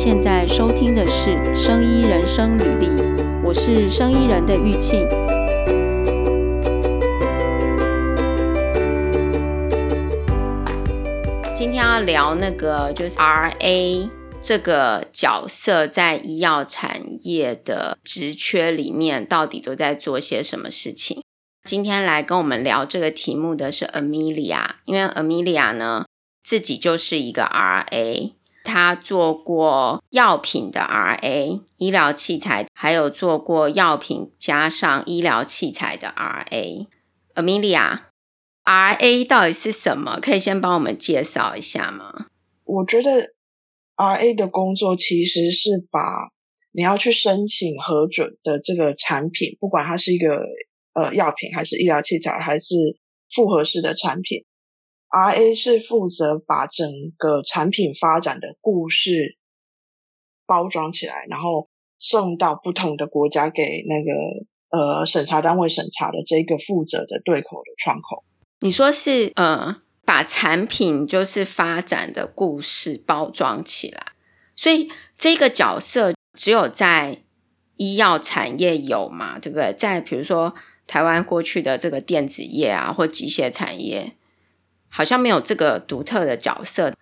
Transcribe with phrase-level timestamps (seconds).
[0.00, 2.86] 现在收听的是《生医人生履历》，
[3.42, 5.04] 我是生医人的玉庆。
[11.52, 14.08] 今天要聊那个就是 RA
[14.40, 21.22] 这个角色在医药产业的职缺里面，到底都在做些什么事情？
[21.64, 26.06] 今天来跟我们聊这个题目的是 Amelia，因为 Amelia 呢
[26.44, 28.37] 自己就是一个 RA。
[28.68, 36.86] 他做过药品的 RA，医疗器材，还有做过药品加上医疗器材的 RA。
[37.34, 40.20] Amelia，RA 到底是什么？
[40.20, 42.26] 可以先帮我们介绍一下吗？
[42.64, 43.32] 我觉得
[43.96, 46.00] RA 的工作其实是把
[46.70, 50.44] 你要去申请核准的这个产品，不管它是一个
[50.92, 52.74] 呃药品，还是医疗器材，还是
[53.34, 54.44] 复合式的产品。
[55.10, 59.38] RA 是负责把整个产品发展的故事
[60.46, 64.12] 包装起来，然后送到不同的国家给那个
[64.70, 68.22] 呃审查单位审查的这个负责的对口的窗口。
[68.60, 74.12] 你说是呃把产品就是发展的故事包装起来，
[74.54, 77.22] 所以这个角色只有在
[77.76, 79.72] 医药产业有嘛，对不对？
[79.72, 80.54] 在比如说
[80.86, 84.12] 台湾过去的这个电子业啊，或机械产业。
[84.90, 86.94] 好像没有这个独特的角色，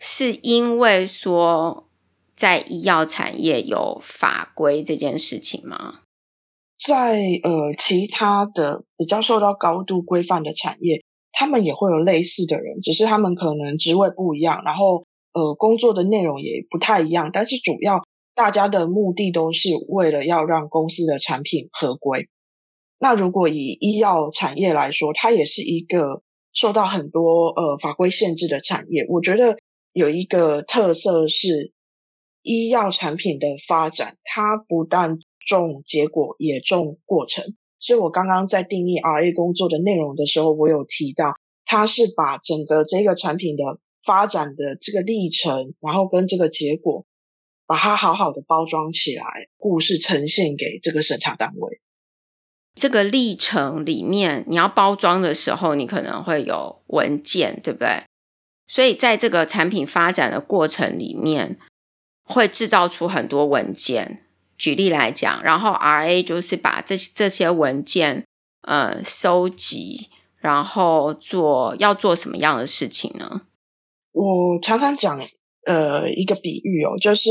[0.00, 1.88] 是因为说
[2.34, 6.00] 在医药产业有法规这件事情吗？
[6.76, 22.28] 在呃其他的比较受到高度规范的产业，他们也会有类似的人，只是他们可能职位不一样，然后呃工作的内容也不太一样，但是主要大家的目的都是为了要让公司的产品合规。
[22.98, 26.23] 那如果以医药产业来说，它也是一个。
[26.54, 29.58] 受到很多呃法规限制的产业，我觉得
[29.92, 31.72] 有一个特色是
[32.42, 37.56] 医药产品的发展，它不但重结果，也重过程。
[37.80, 41.34] 所以我刚刚在定义 RA 工作的内容的时候，我有提到，
[41.66, 47.04] 它是把整个这个产品的发展的这个历程，然后跟这个结果，
[47.66, 49.24] 把它好好的包装起来，
[49.58, 51.80] 故事呈现给这个审查单位。
[52.74, 58.02] 这个历程里面，你要包装的时候，你可能会有文件，对不对？
[58.66, 61.58] 所以在这个产品发展的过程里面，
[62.24, 64.24] 会制造出很多文件。
[64.56, 68.24] 举例来讲，然后 RA 就是把这这些文件
[68.62, 70.08] 呃收集，
[70.38, 73.42] 然后做要做什么样的事情呢？
[74.12, 75.20] 我常常讲
[75.64, 77.30] 呃一个比喻哦，就是。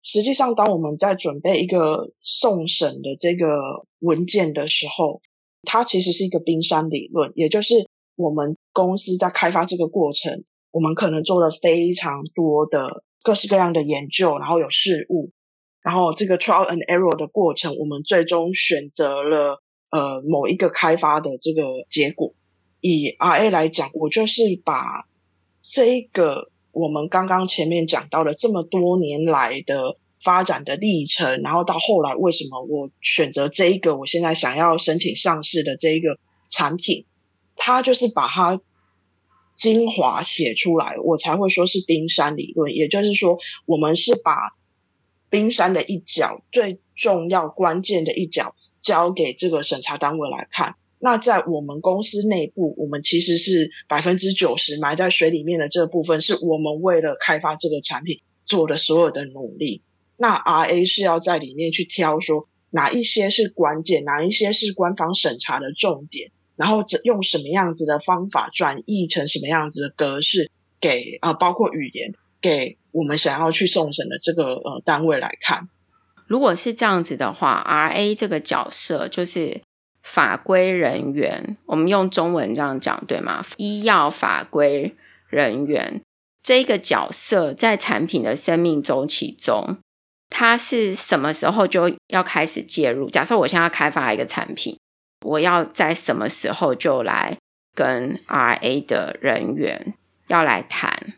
[0.00, 5.20] 实际上，当我们在准备一个送审的这个文件的时候，
[5.62, 15.30] 它其实是一个冰山理论，也就是我们公司在开发这个过程，我们可能做了非常多的各式各样的研究，然后有试误，
[15.82, 22.34] 然后这个 trial and error 的过程，我们最终选择了呃某一个开发的这个结果。
[22.80, 25.08] 以 RA 来讲，我就是把
[25.62, 26.50] 这一个。
[26.70, 36.18] 我们刚刚前面讲到了这么多年来的发展的历程，然后到后来为什么我选择这一个我现在想要申请上市的这一个
[36.50, 37.06] 产品，
[37.56, 38.60] 它就是把它
[39.56, 42.74] 精华写出来，我才会说是冰山理论。
[42.74, 44.34] 也就是说，我们是把
[45.30, 50.76] 冰山的一角，最重要关键的一角交给这个审查单位来看。
[51.00, 59.82] 那在我们公司内部，我们其实是百分之九十埋在水里面的这部分，是我们为了开发这个产品做的所有的努力。
[60.18, 72.12] 那 RA 是要在里面去挑说哪一些是关键，哪一些是官方审查的重点，然后用什么样子的方法转译成什么样子的格式给啊、包括语言
[72.42, 75.68] 给我们想要去送审的这个呃单位来看。
[76.26, 79.62] 如果是这样子的话，RA 这个角色就是。
[80.00, 83.44] 法规人员，我们用中文这样讲对吗？
[83.58, 84.94] 医药法规
[85.28, 86.00] 人员
[86.42, 89.76] 这个角色在产品的生命周期中，
[90.30, 93.08] 它是什么时候就要开始介入？
[93.08, 94.78] 假设我现在要开发一个产品，
[95.24, 97.38] 我要在什么时候就来
[97.74, 99.94] 跟 RA 的人员
[100.28, 101.14] 要来谈？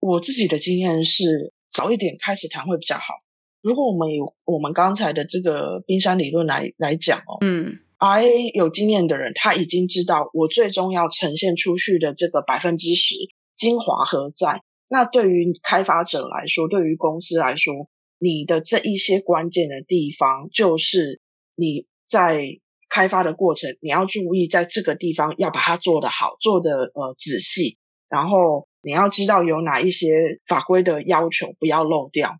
[0.00, 3.14] 我自己的经验是早一点开始谈会比较好。
[3.62, 7.80] 如果我们以我们刚才的这个冰山理论来来讲哦，嗯。
[7.98, 13.14] RA 有经验的人，他已经知道我最终要呈现出去的这个百分之十
[13.56, 14.62] 精华何在。
[14.88, 17.90] 那对于开发者来说，对于公司来说，
[18.22, 21.20] 你的这一些关键的地方，就是
[21.56, 22.58] 你在
[22.90, 27.78] 开发的过程，你要注意在这个地方要把它做得好，做得呃仔细，
[28.10, 32.38] 然后你要知道有哪一些法规的要求不要漏掉。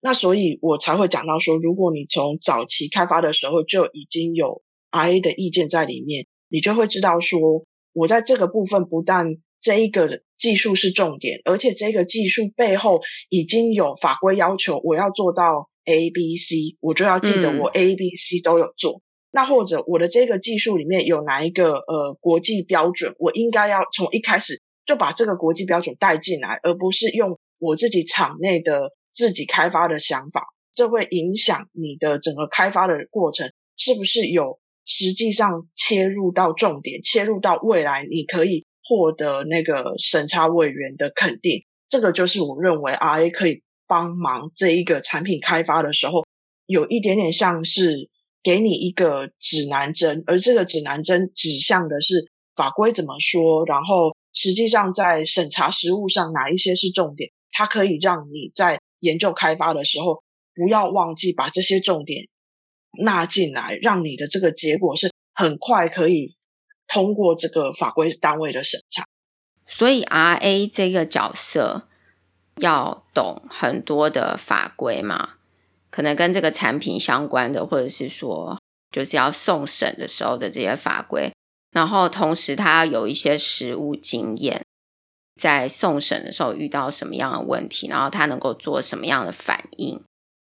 [0.00, 18.98] 那所以我才会讲到说，如果你从早期开发的时候就已经有 RA 的意见在里面，你就会知道说，我在这个部分不但这一个技术是重点，而且这个技术背后已经有法规要求，我要做到 A、B、C，我就要记得我 A、B、C 都有做。
[18.98, 19.02] 嗯、
[19.32, 28.92] 那或者我的这个技术里面有哪一个呃国际标准，我应该要从一开始就把这个国际标准带进来，而不是用我自己厂内的。
[29.10, 30.44] 自己开发的想法，
[30.76, 41.66] 这会影响你的整个开发的过程，是不是有实际上切入到重点，切入到未来你可以获得那个审查委员的肯定？
[41.88, 46.24] 这个就是我认为 RA 可以帮忙这一个产品开发的时候，
[46.66, 48.08] 有一点点像是
[48.42, 60.22] 给你一个指南针，而这个指南针指向的是法规怎么说，然后实际上在审查实务上哪一些是重点，它可以让你在研究开发的时候，
[60.54, 62.28] 不要忘记把这些重点
[63.02, 66.36] 纳进来，让你的这个结果是很快可以
[66.88, 69.04] 通过这个法规单位的审查。
[69.66, 71.86] 所以，RA 这个角色
[72.56, 75.34] 要懂很多的法规嘛，
[75.90, 78.58] 可能跟这个产品相关的，或者是说
[78.90, 81.30] 就是要送审的时候的这些法规，
[81.70, 84.62] 然后同时他要有一些实务经验。
[85.36, 90.02] 在送审的时候遇到什么样的问题，然后他能够做什么样的反应，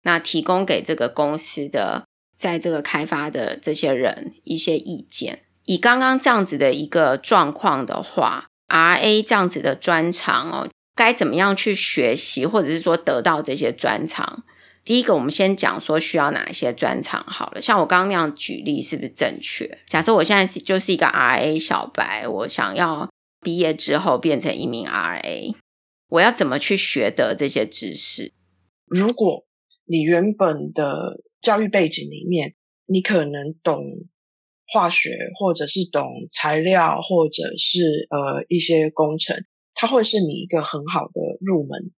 [0.04, 5.47] 那提供给这个公司的在这个开发的这些人一些意见。
[5.68, 14.44] 以刚刚这样子的一个状况的话，RA 这样子的专长哦，该怎么样去学习，或者是说得到这些专长？
[14.84, 17.62] 第一个，我们先讲说需要哪些专长好了。
[17.62, 19.78] 像我刚刚那样举例是不是正确？
[19.86, 23.08] 假设我现在是就是一个 RA 小白，我想要。
[23.40, 25.56] 毕业之后变成一名 RA，
[26.10, 28.34] 我要怎么去学得这些知识？
[28.88, 29.46] 如果
[29.86, 32.56] 你原本的教育背景里面，
[32.88, 33.84] 你可能懂
[34.72, 41.92] 化学，或者是懂材料，或者是呃一些工程，它会是你一个很好的入门。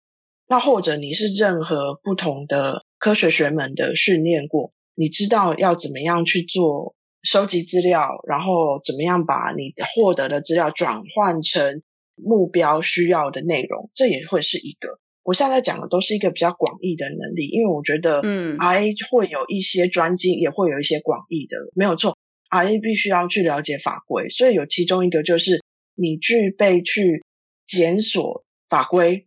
[0.46, 6.94] 那或者你是任何不同的科学学门的训练过，你知道要怎么样去做。
[7.24, 11.82] 收集资料，然后怎么样把你获得的资料转换成
[12.14, 15.00] 目标需要的内容，这也会是一个。
[15.24, 22.16] 我现在讲的都是一个比较广义的能力，因为我觉得，嗯，RA 会有一些专精，也会有一些广义的，没有错。
[22.50, 25.62] RA 必须要去了解法规，所以有其中一个就是
[25.94, 27.24] 你具备去
[27.66, 29.26] 检索法规，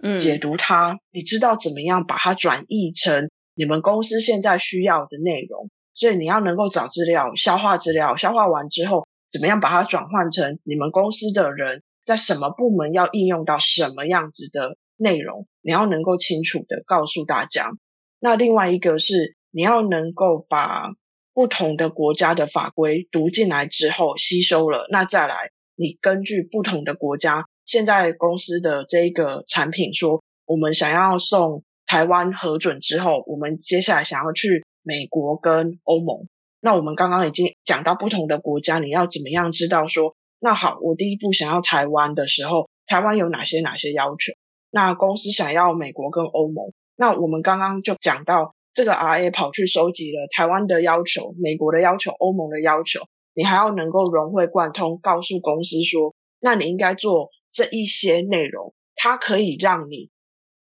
[0.00, 5.70] 嗯，解读它，你知道怎么样把它转译成你们公司现在需要的内容。
[5.94, 17.72] 所以你要能够找资料、消化资料，消化完之后，怎么样把它转换成你们公司的人在什么部门要应用到什么样子的内容，你要能够清楚的告诉大家。
[18.20, 20.92] 那另外一个是你要能够把
[21.38, 34.64] 不同的国家的法规读进来之后吸收了，那再来你根据不同的国家现在公司的这一个产品说，我们想要送台湾核准之后，我们接下来想要去。
[34.82, 36.26] 美国跟欧盟，
[36.60, 44.32] 那我们刚刚已经讲到不同的国家，你要怎么样知道说，那好，我第一步想要台湾的时候，台湾有哪些哪些要求？
[44.70, 53.00] 那公司想要美国跟欧盟，那我们刚刚就讲到这个 RA 跑去收集了台湾的要求、美国的要求、欧盟的要求，
[53.34, 60.10] 你还要能够融会贯通，告诉公司说，那你应该做这一些内容，它可以让你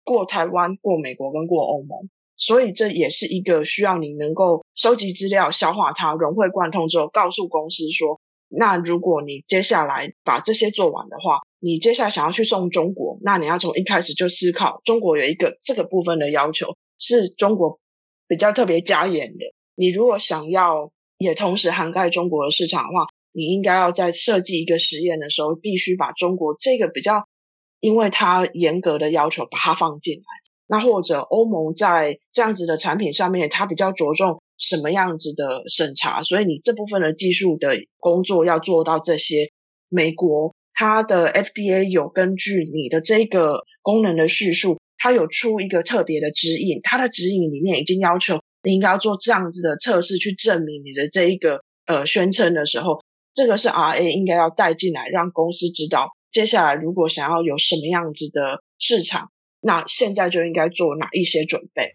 [0.05, 2.09] 过台湾、过美国跟过欧盟。
[2.37, 17.79] 所以这也是一个需要你能够收集资料、消化它、融会贯通之后，告诉公司说，那如果你接下来把这些做完的话，你接下来想要去送中国，那你要从一开始就思考，中国有一个这个部分的要求，是中国
[18.31, 19.45] 比较特别加严的。
[19.75, 27.25] 你如果想要也同时涵盖中国的市场的话，你应该要在设计一个实验的时候，必须把中国这个比较，
[27.81, 30.23] 因为它严格的要求，把它放进来。
[30.69, 39.51] 那或者欧盟在这样子的产品上面，它比较着重什么样子的审查，所以你这部分的技术的工作要做到这些。
[39.93, 53.03] 美国它的 FDA 有根据你的这个功能的叙述，它有出一个特别的指引，它的指引里面已经要求你应该要做这样子的测试，去证明你的这一个呃宣称的时候，
[53.35, 59.31] 这个是 RA 应该要带进来，让公司知道接下来如果想要有什么样子的市场。
[59.63, 61.95] 那现在就应该做哪一些准备？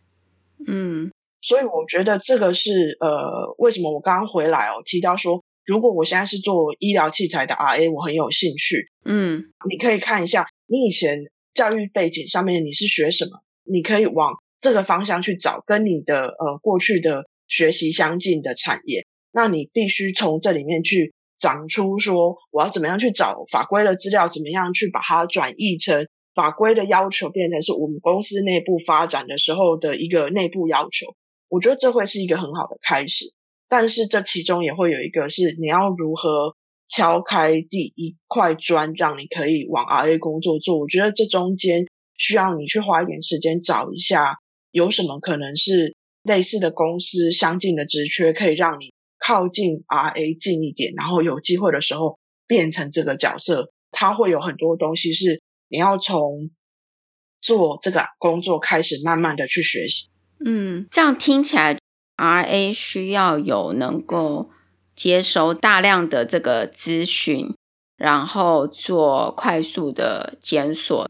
[0.68, 8.92] 嗯，所以我觉得这个是呃，为什么我刚刚回来哦，提到说，如果我现在是做医疗器材的 RA，我很有兴趣。
[9.04, 11.24] 嗯，你可以看一下你以前
[11.56, 31.16] 教育背景上面你是学什么，你可以往这个方向去找跟你的呃过去的学习相近的产业，那你必须从这里面去长出说，我要怎么样去找法规的资料，怎么样去把它转译成法规的要求，变成是我们公司内部发展的时候的一个内部要求。
[31.48, 33.34] 我觉得这会是一个很好的开始，
[33.70, 36.55] 但是这其中也会有一个是你要如何
[36.88, 40.80] 敲开第一块砖，让你可以往 RA 工作做。
[40.80, 41.86] 我觉得这中间
[42.18, 44.38] 需要你去花一点时间找一下。
[44.72, 53.72] 有什么可能是类似的公司相近的职缺，可以让你靠近 RA 近一点，然后有机会的时候变成这个角色？
[53.92, 56.52] 它会有很多东西是你要从
[57.42, 60.10] 做这个工作开始，慢慢的去学习。
[60.46, 61.80] 嗯，这样听起来
[62.18, 64.50] ，RA 需要有能够
[64.96, 67.54] 接收大量的这个资讯，
[67.98, 71.10] 然后做快速的检索，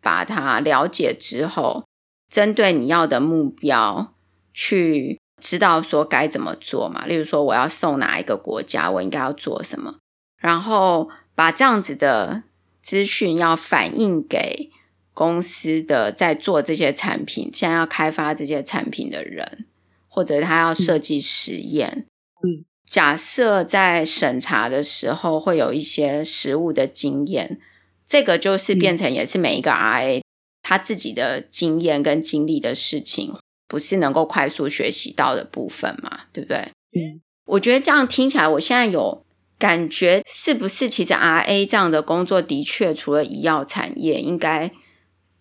[0.00, 1.84] 把它了解之后。
[2.28, 4.14] 针对你要的目标
[4.54, 9.96] 去知道说该怎么做嘛，例如说我要送哪一个国家，我应该要做什么，
[10.38, 12.44] 然后把这样子的
[12.80, 14.70] 资讯要反映给
[15.12, 19.66] 公司的在做这些产品，现在要开发这些产品的人，
[20.08, 22.06] 或者他要设计实验。
[22.42, 27.58] 嗯，假设在审查的时候会有一些实务的经验，
[28.06, 30.20] 这个就是变成也是每一个 RA。
[30.60, 33.34] 他自己的经验跟经历的事情，
[33.66, 36.24] 不是能够快速学习到的部分嘛？
[36.34, 36.58] 对不对？
[36.94, 39.24] 嗯，我觉得这样听起来，我现在有
[39.58, 44.70] 感觉，是不是其实 RA 这样的工作的确除了医药产业，应该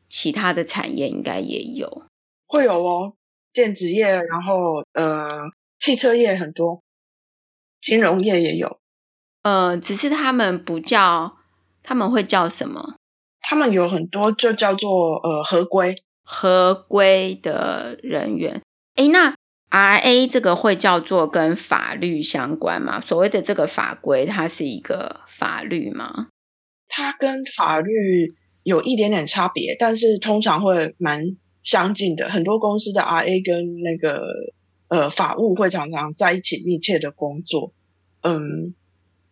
[0.08, 2.04] 其他的产业应该也有，
[2.48, 3.14] 会有哦，
[3.52, 5.42] 电子业，然后呃，
[5.82, 6.82] 汽车业很多，
[7.82, 8.80] 金融业也有，
[9.44, 11.38] 呃，只是他们不叫，
[11.82, 12.96] 他们会叫什么？
[13.42, 18.62] 他们有很多就叫做呃合规合规的人员，
[18.96, 19.36] 诶，那
[19.72, 23.02] RA 这个会叫做跟法律相关吗？
[23.02, 26.28] 所谓的这个法规，它是一个法律吗？
[26.88, 31.24] 它跟法律有一点点差别，但是通常会蛮
[31.64, 32.30] 相近的。
[32.30, 34.28] 很多公司的 RA 跟那个
[34.92, 37.74] 呃法务会常常在一起密切的工作。
[38.22, 38.76] 嗯，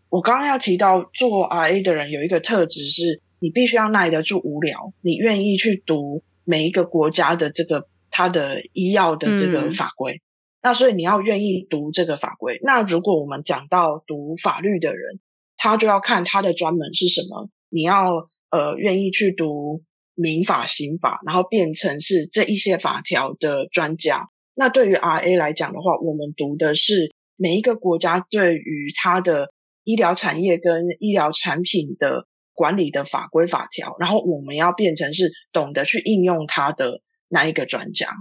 [0.10, 3.22] 我刚刚要提到做 RA 的人有一个特质是。
[3.42, 10.20] 你必须要耐得住无聊，你愿意去读每一个国家的这个它的医药的这个法规，嗯、
[10.62, 12.60] 那所以你要愿意读这个法规。
[12.63, 15.22] 那如果我们讲到读法律的人，
[15.56, 17.50] 他就要看他的专门是什么。
[17.70, 19.84] 你要呃愿意去读
[20.16, 24.28] 民法、刑法，然后变成是这一些法条的专家。
[24.60, 29.54] 那对于 RA 来讲的话，我们读的是每一个国家对于它的
[29.86, 32.28] 医疗产业跟医疗产品的。
[32.60, 37.00] 管理的法规法条，然后我们要变成是懂得去应用它的
[37.30, 38.13] 那一个专家。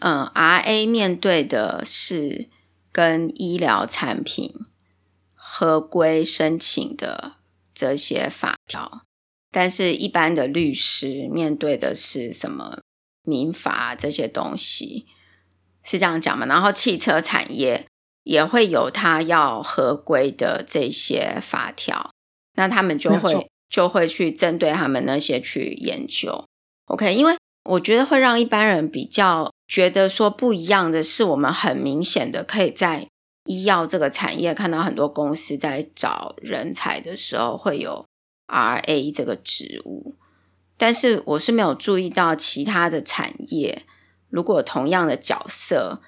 [0.00, 2.48] 嗯，RA 面对的是
[2.90, 4.54] 跟医疗产品
[5.34, 7.32] 合规申请的
[7.74, 9.02] 这些法条，
[9.50, 12.80] 但是一般的律师面对的是什么
[13.22, 15.06] 民法这些东西，
[15.82, 16.46] 是这样讲嘛？
[16.46, 17.86] 然后汽车产业
[18.24, 22.10] 也会有它要合规的这些法条。
[22.54, 26.44] 那他们就会就会去针对他们那些去研究
[26.86, 27.14] ，OK？
[27.14, 33.08] 因为我觉得会让一般人比较觉得说不一样的是，我们很明显的可以在
[33.46, 38.04] 医药这个产业看到很多公司在找人才的时候会有
[38.48, 40.14] RA 这个职务，
[40.82, 43.82] 但是我是没有注意到其他的产业，
[44.30, 46.02] 如果同样的角色，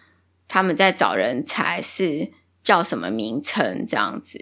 [0.49, 4.37] 他们在找人才是叫什么名称这样子。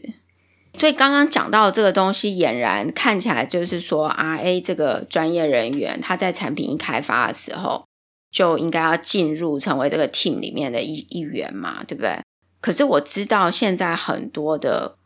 [0.72, 7.84] 所以刚刚讲到这个东西，俨然看起来就是说，RA 这个专业人员，他在产品一开发的时候，
[8.30, 12.18] 就应该要进入成为这个 team 里面的一一员嘛，对不对？
[12.62, 14.96] 可是我知道现在很多的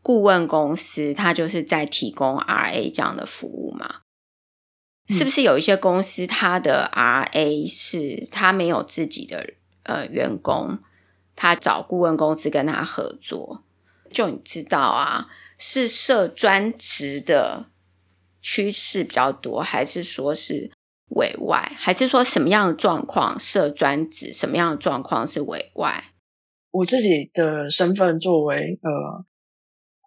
[0.00, 3.96] 顾问公司，他就是在提供 RA 这样的服务嘛。
[5.08, 10.78] 是不是有一些公司，他的 RA 是他没有自己的呃员工，
[11.36, 13.64] 他找顾问公司跟他合作？
[14.10, 15.28] 就你知道啊，
[15.58, 17.66] 是设专职的
[18.40, 20.70] 趋势比较多，还是说是
[21.10, 26.12] 委外，还是说什么样的状况设专职，什么样的状况是委外？
[26.70, 29.24] 我自己的身份作为呃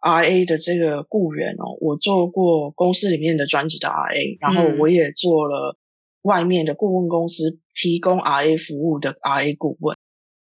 [0.05, 5.77] RA 的这个雇员哦，我做过公司里面的专职的 RA，然后我也做了
[6.21, 9.97] 外面的顾问公司提供 RA 服务的 RA 顾问。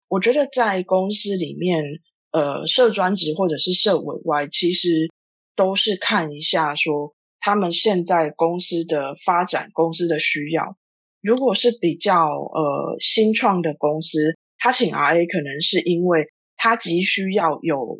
[0.08, 1.84] 我觉得在公司里面。
[2.30, 5.10] 呃，设专职或者是设委外，其实
[5.56, 10.78] 都是看一下说他们现在公司的发展、公司的需要。
[11.22, 17.98] 如果是比较呃新创的公司，他请 RA 可能是因为他急需要有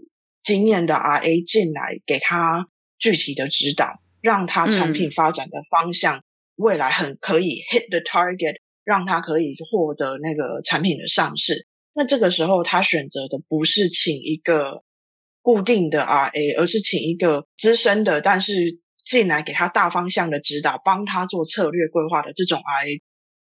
[0.48, 6.24] 经验的 RA 进来给他具体的指导，让他产品发展的方向
[6.56, 11.68] 未来很可以 hit the target，让他可以获得那个产品的上市。
[11.94, 14.84] 那这个时候他选择的不是请一个
[15.42, 18.54] 固定的 RA，而是请一个资深的，但是
[19.06, 23.02] 进来给他大方向的指导，帮他做策略规划的这种 RA。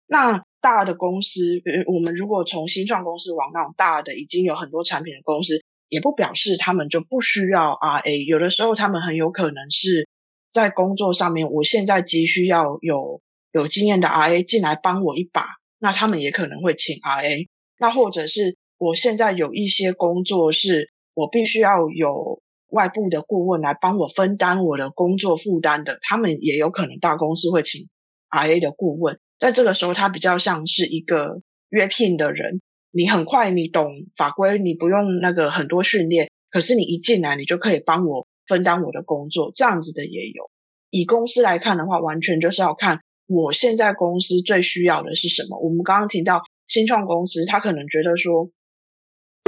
[0.06, 1.60] 那大的公司，
[1.92, 5.61] 我们如果从新创公司往那种大的已经有很多产品的公司，
[5.92, 8.24] 也不表示他们就不需要 RA。
[8.24, 10.08] 有的时候他们很有可能是
[10.50, 13.20] 在工作上面，我现在急需要有
[13.52, 15.44] 有经验的 RA 进来帮我一把，
[15.78, 17.46] 那他们也可能会请 RA。
[17.78, 27.90] 那或者是我现在有一些工作是我必须要有外部的顾问来帮我分担我的工作负担的，他们也有可能大公司会请
[28.30, 29.20] RA 的顾问。
[29.38, 32.62] 在这个时候，他比较像是一个约聘的人。
[32.92, 40.50] 你很快，你懂法规，你不用那个很多训练，可是你一进来，你就可以帮我分担我的工作，这样子的也有。
[40.90, 45.58] 以公司来看的话，完全就是要看我现在公司最需要的是什么。
[45.58, 48.50] 我们刚刚提到新创公司，他可能觉得说，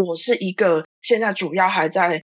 [0.03, 2.25] 我是一个现在主要还在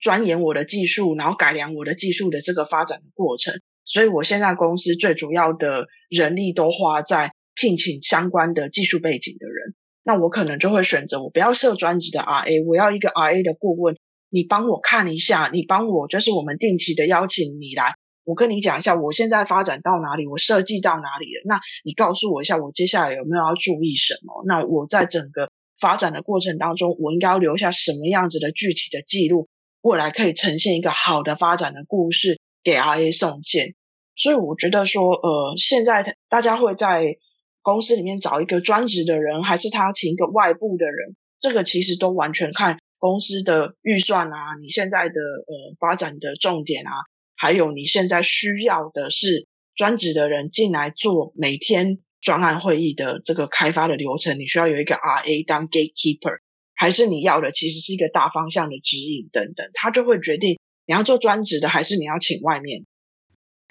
[0.00, 3.60] 钻研我的技术，然后改良我的技术的这个发展的过程。
[3.84, 13.96] 所以我现在公司最主要的人力都花在聘请相关的技术背景的人，那我可能就会选择我不要设专职的 RA，我要一个 RA 的顾问，
[14.30, 17.94] 你帮我看一下，你帮我就是我们定期的邀请你来，
[18.24, 29.48] 我跟你讲一下我现在发展到哪里，我设计到哪里了，那你告诉我一下我接下来有没有要注意什么，那我在整个发展的过程当中，我应该要留下什么样子的具体的记录，
[29.80, 32.40] 未来可以呈现一个好的发展的故事。
[32.64, 33.74] 给 RA 送件，
[34.16, 37.18] 所以我觉得说，呃，现在大家会在
[37.64, 46.92] 公司里面找一个专职的人，还是他请一个外部的人，这个其实都完全看公司的预算啊，你现在的呃发展的重点啊，
[47.34, 56.40] 还有你现在需要的是专职的人进来做每天专案会议的这个开发的流程，你需要有一个 RA 当 gatekeeper，
[56.74, 60.58] 还是你要的其实是一个大方向的指引等等，他就会决定。
[60.86, 62.84] 你要做专职的，还是你要请外面？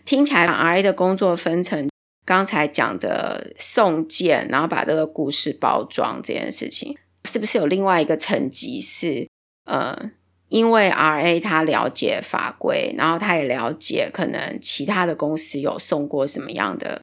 [0.03, 1.87] 听起来 RA 的工作分成
[2.25, 9.27] 刚才讲的送件，然后把这个故事包装这件事情，是不是有另外一个层级是
[9.65, 10.11] 呃，
[10.49, 17.01] 因为 RA 他了解法规，然后他也了解可能其他的公司有送过什么样的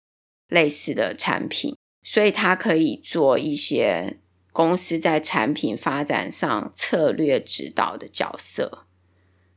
[0.48, 4.18] 类似的产品，所以他可以做一些
[4.52, 8.86] 公司在产品发展上策略指导的角色。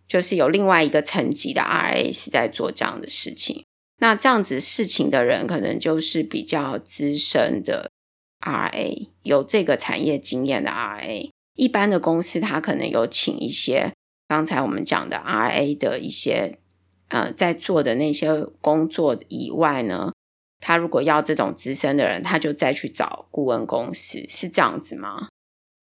[0.06, 3.66] 就是有另外一个层级的 RA 是在做这样的事情，
[4.04, 7.90] 那这样子事情的人可能就是比较资深的
[8.42, 11.30] RA，有这个产业经验的 RA。
[11.56, 13.94] 一般的公司他可能有请一些
[14.28, 16.58] 刚才我们讲的 RA 的一些
[17.08, 20.12] 呃在做的那些工作以外呢，
[20.60, 25.30] 他如果要这种资深的人，他就再去找顾问公司，是这样子吗？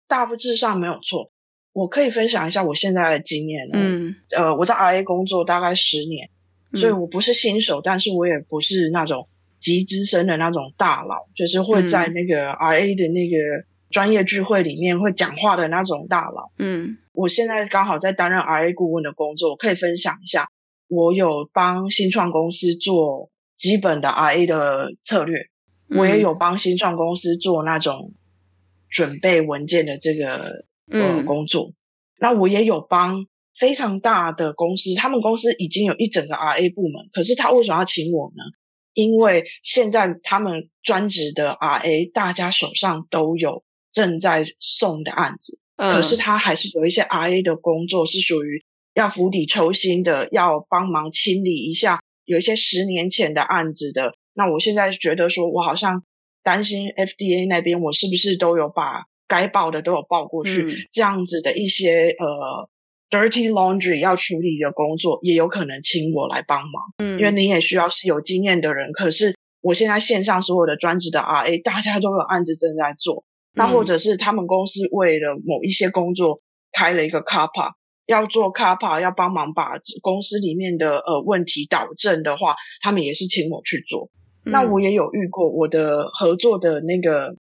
[0.06, 1.30] 大致上没有错。
[1.72, 3.70] 我可以分享一下我现在的经验。
[3.72, 6.28] 嗯，呃，我在 RA 工作大概十年，
[6.74, 9.28] 所以我不是新手，但是我也不是那种
[9.60, 16.50] 极资深的那种大佬，就是会在那个 RA 的那个专业聚会里面会讲话的那种大佬。
[16.58, 20.48] 嗯，我现在刚好在担任 RA 顾问的工作，我可以分享一下，
[20.88, 25.48] 我有帮新创公司做基本的 RA 的策略，
[25.88, 28.12] 我也有帮新创公司做那种
[28.88, 30.64] 准备文件的这个。
[30.92, 31.70] 呃，工作，
[32.18, 33.26] 那我也有帮
[33.60, 38.42] 非常大的公司，他们公司已经有一整个 RA 部门，可是他为什么要请我呢？
[38.94, 54.14] 因为现在他们专职的 RA，大家手上都有正在送的案子，嗯，可是他还是有一些 RA 的工作是属于要釜底抽薪的，要帮忙清理一下有一些十年前的案子的。
[54.32, 56.02] 那我现在觉得说，我好像
[56.42, 59.04] 担心 FDA 那边，我是不是都有把。
[59.28, 62.68] 该报的都有报过去，嗯，这样子的一些呃
[63.10, 66.94] dirty laundry 要处理的工作，也有可能请我来帮忙。
[66.98, 68.92] 嗯，因为你也需要是有经验的人。
[68.92, 73.24] 可是我现在线上所有的专职的 RA，大家都有案子正在做。
[73.52, 76.40] 那或者是他们公司为了某一些工作
[76.72, 77.72] 开了一个 CAPA，
[78.06, 84.10] 要做 CAPA，要帮忙把公司里面的呃问题导正的话，他们也是请我去做。
[84.44, 87.36] 嗯，那我也有遇过我的合作的那个。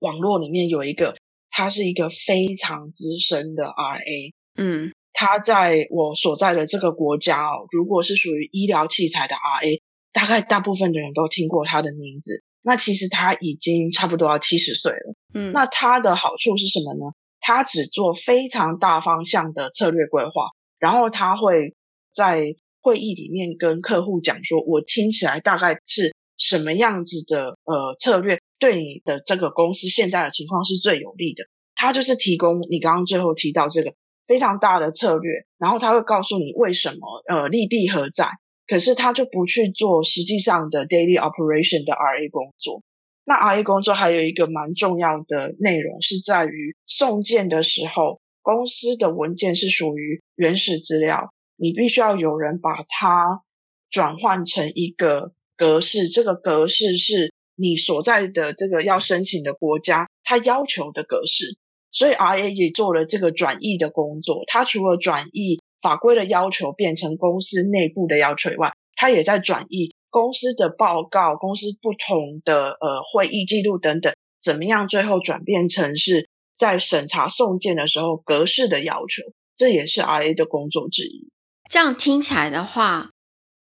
[0.00, 1.14] 网络里面有一个，
[1.50, 9.80] 他是一个非常资深的 RA，嗯，他在我所在的这个国家哦，如果是属于医疗器材的 RA，
[10.12, 15.14] 大概大部分的人都听过他的名字，那其实他已经差不多要七十岁了。
[15.32, 17.12] 嗯，那他的好处是什么呢？
[17.40, 21.74] 他只做非常大方向的策略规划，然后他会
[22.12, 31.44] 在会议里面跟客户讲说，我听起来大概是什么样子的呃策略，对你的这个公司现在的情况是最有利的。
[31.74, 33.94] 他就是提供你刚刚最后提到这个
[34.30, 38.28] 非常大的策略，然后他会告诉你为什么呃利弊何在。
[38.68, 42.84] 可是他就不去做实际上的 daily operation 的 RA 工作。
[43.24, 53.42] 那 RA 工作还有一个蛮重要的内容是在于送件的时候，公司的文件是属于原始资料，你必须要有人把它
[53.90, 61.58] 转换成一个格式，这个格式是你所在的这个要申请的国家它要求的格式。
[61.92, 65.60] 所以 RA 也做了这个转译的工作，它除了转译。
[65.82, 79.22] 法规的要求变成公司内部的要求以外，它也在转译公司的报告、公司不同的呃会议记录等等，怎么样最后转变成是在审查送件的时候格式的要求，
[79.56, 81.30] 这也是 RA 的工作之一。
[81.70, 83.12] 这样听起来的话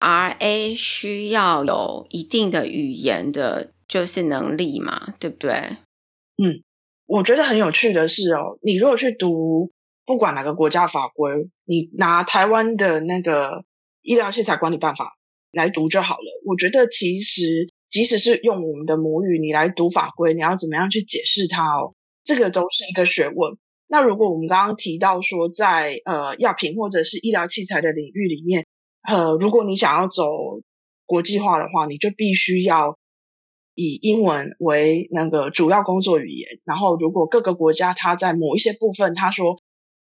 [0.00, 5.52] ，RA 需要有一定的语言的，就是能力嘛，对不对？
[6.42, 6.62] 嗯，
[7.08, 9.72] 我觉得很有趣的是哦，你如果去读。
[10.08, 13.66] 不管哪个国家法规，你拿台湾的那个
[14.00, 15.18] 医疗器材管理办法
[15.52, 16.42] 来读就好了。
[16.46, 21.92] 我觉得其实即使是用我们的母语，你来读法规，你要怎么样去解释它哦，
[22.24, 23.58] 这个都是一个学问。
[23.86, 28.64] 那如果我们刚刚提到说在，呃药品或者是医疗器材的领域里面，
[29.06, 30.24] 呃，如果你想要走
[31.04, 32.96] 国际化的话，你就必须要
[33.78, 36.48] 以英文为那个主要工作语言。
[36.64, 39.58] 然后，如果各个国家它在某一些部分，他说。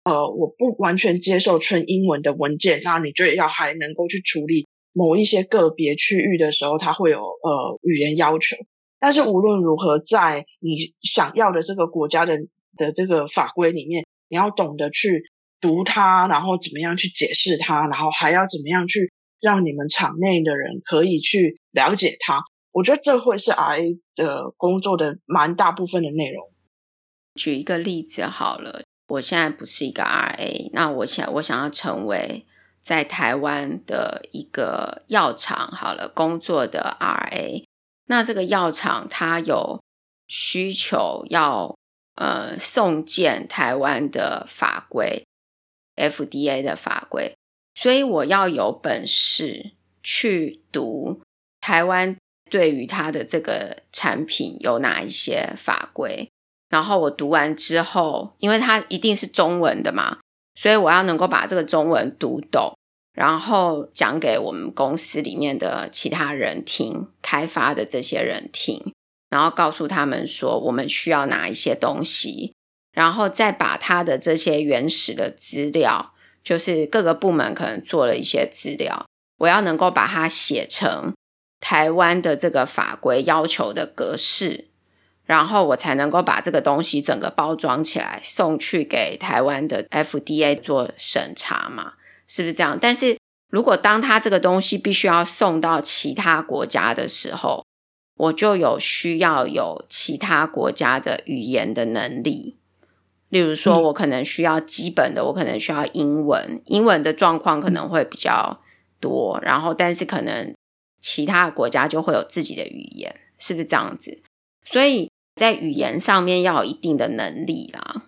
[0.06, 8.54] 呃，我不完全接受纯英文的文件，那你就要还能够去处理某一些个别区域的时候，它会有呃语言要求。
[9.00, 12.38] 但是无论如何，在你想要的这个国家的
[12.76, 15.22] 的这个法规里面，你要懂得去
[15.58, 19.10] 读它，然后怎么样去解释它，然后还要怎么样去
[19.40, 22.42] 让你们场内的人可以去了解它。
[22.74, 26.52] 我觉得这会是 RA 的工作的蛮大部分的内容。
[27.34, 28.82] 举一个例子好了。
[29.06, 32.46] 我现在不是一个 RA，那我想我想要成为
[32.80, 37.64] 在台湾的一个药厂好了工作的 RA，
[38.06, 39.78] 那这个药厂它有
[40.26, 41.76] 需求要
[42.14, 45.26] 呃送件台湾的法规
[45.96, 47.36] ，FDA 的法规，
[47.74, 51.20] 所以我要有本事去读
[51.60, 52.16] 台湾
[52.54, 56.28] 对于它的这个产品有哪一些法规。
[56.68, 60.18] 然后我读完之后，因为它一定是中文的嘛，
[60.54, 62.76] 所以我要能够把这个中文读懂，
[63.12, 68.92] 然后讲给我们公司里面的其他人听，开发的这些人听，
[69.30, 72.54] 然后告诉他们说我们需要哪一些东西，
[72.92, 76.14] 然后再把它的这些原始的资料，
[76.44, 79.06] 就是各个部门可能做了一些资料，
[79.38, 81.12] 我要能够把它写成
[81.64, 84.66] 台湾的这个法规要求的格式。
[85.24, 91.94] 然后我才能够把这个东西整个包装起来，送去给台湾的 FDA 做审查嘛，
[92.26, 92.76] 是不是这样？
[92.78, 93.16] 但是
[93.48, 97.64] 如果当他这个东西必须要送到其他国家的时候，
[98.18, 102.58] 我就有需要有其他国家的语言的能力。
[103.30, 108.60] 例如说，我可能需要基本的，我可能需要英文，英文的状况可能会比较
[109.00, 109.40] 多。
[109.40, 110.54] 然后，但是可能
[111.04, 114.22] 其他国家就会有自己的语言，是不是这样子？
[114.64, 115.10] 所以。
[115.36, 118.04] 在语言上面要有一定的能力啦，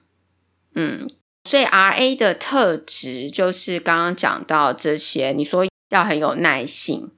[0.76, 1.08] 嗯，
[1.42, 7.10] 所以 RA 的特质就是刚刚讲到这些，你说要很有耐性，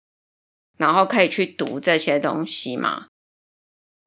[0.79, 3.09] 然后可以去读这些东西吗？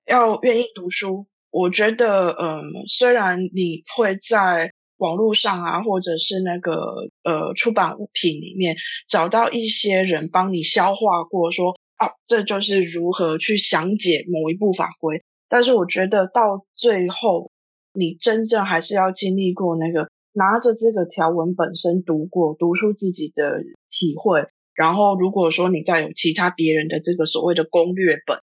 [0.08, 1.28] 要愿意读书。
[1.52, 8.76] 我觉得，嗯，虽然你会在网络上啊，或者是那个呃出版物品里面
[9.10, 15.24] 找到一些人帮你消化过说，说啊，这就是如何去详解某一部法规。
[15.50, 17.50] 但是我觉得到最后，
[17.94, 28.38] 你真正还是要经历过那个拿着这个条文本身读过，读出自己的体会，然后如果说你再有其他别人的这个所谓的攻略本，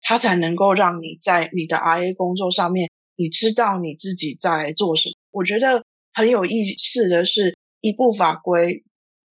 [0.00, 5.12] 它才能够让你在你的 RA 工作上面，你知道你自己在做什么。
[5.30, 5.84] 我觉得
[6.18, 8.82] 很有意思的是，一部法规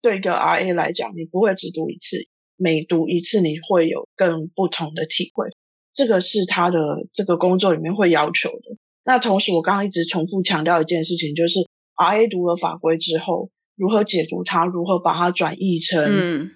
[0.00, 5.48] 对一个 RA 来讲，你不会只读一次，每读一次你会有更不同的体会。
[5.92, 6.78] 这个是他的
[7.12, 8.76] 这个工作里面会要求的。
[9.04, 16.52] 那同时，我刚刚一直重复强调一件事情，就是 RA 读了法规之后，如何解读它，如何把它转译成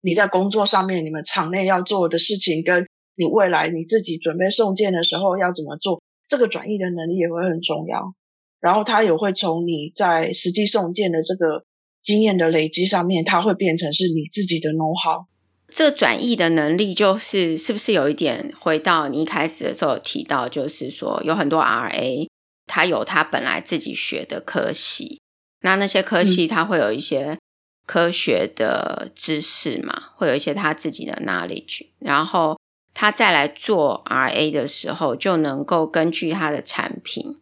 [0.00, 8.14] 你在工作上面你们场内要做的事情，跟你未来你自己准备送件的时候要怎么做，这个转译的能力也会很重要。
[8.64, 11.66] 然后它也会从你在实际送件的这个
[12.02, 15.26] 经验的累积上面，它会变成是你自己的 know how。
[15.68, 22.26] 这转译的能力就是是不是有一点回到你一开始的时候有提到，就是说有很多 RA，
[22.66, 25.20] 他有他本来自己学的科系，
[25.60, 27.36] 那那些科系他会有一些
[27.84, 32.58] 科学的知识嘛，嗯、会有一些他自己的 knowledge，然后
[32.94, 37.36] 他再来做 RA 的时候，就能够根据他的产品，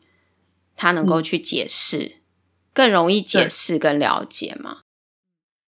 [0.83, 2.13] 他能够去解释，嗯、
[2.75, 4.79] 更容易解释跟了解嘛。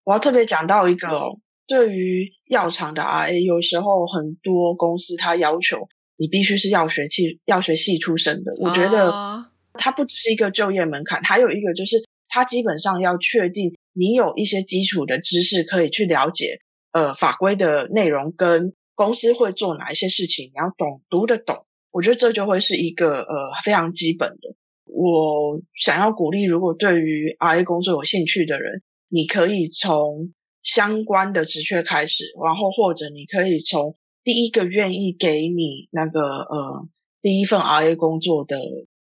[0.03, 1.39] 我要特别讲到一个哦。
[1.69, 8.55] 对于药厂的 RA，有时候很多公司它要求你必须是药学系药学系出身的。
[8.59, 16.59] 我觉得它不只是一个就业门槛，还有一个就是它基本上要确定你有一些基础的知识可以去了解
[16.91, 21.65] 呃法规的内容跟公司会做哪一些事情，你要懂读得懂。
[21.93, 24.57] 我觉得这就会是一个呃非常基本的。
[24.97, 36.89] 我想要鼓励，如果对于 RA 工作有兴趣的人，你可以从相关的职缺开始，然后或者你可以从第一个愿意给你那个呃
[37.21, 38.57] 第一份 RA 工作的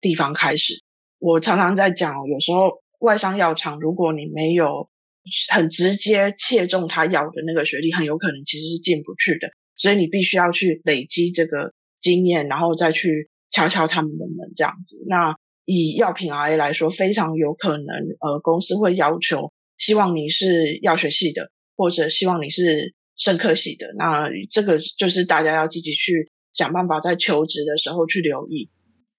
[0.00, 0.82] 地方开始。
[1.18, 4.90] 我常常在讲，有时候外商药厂，如果你没有
[5.50, 9.48] 很直接切中他要的那个学历，很有可能其实是进不去的。
[9.76, 15.02] 所以你必须要去累积这个经验，然后再去敲敲他们的门这样子。
[15.08, 15.36] 那
[15.70, 17.86] 以药品 RA 来说，非常有可能
[18.20, 19.52] 呃公司会要求。
[19.76, 28.70] 希望你是药学系的，或者希望你是生科系的，那这个就是大家要自己去想办法在求职的时候去留意。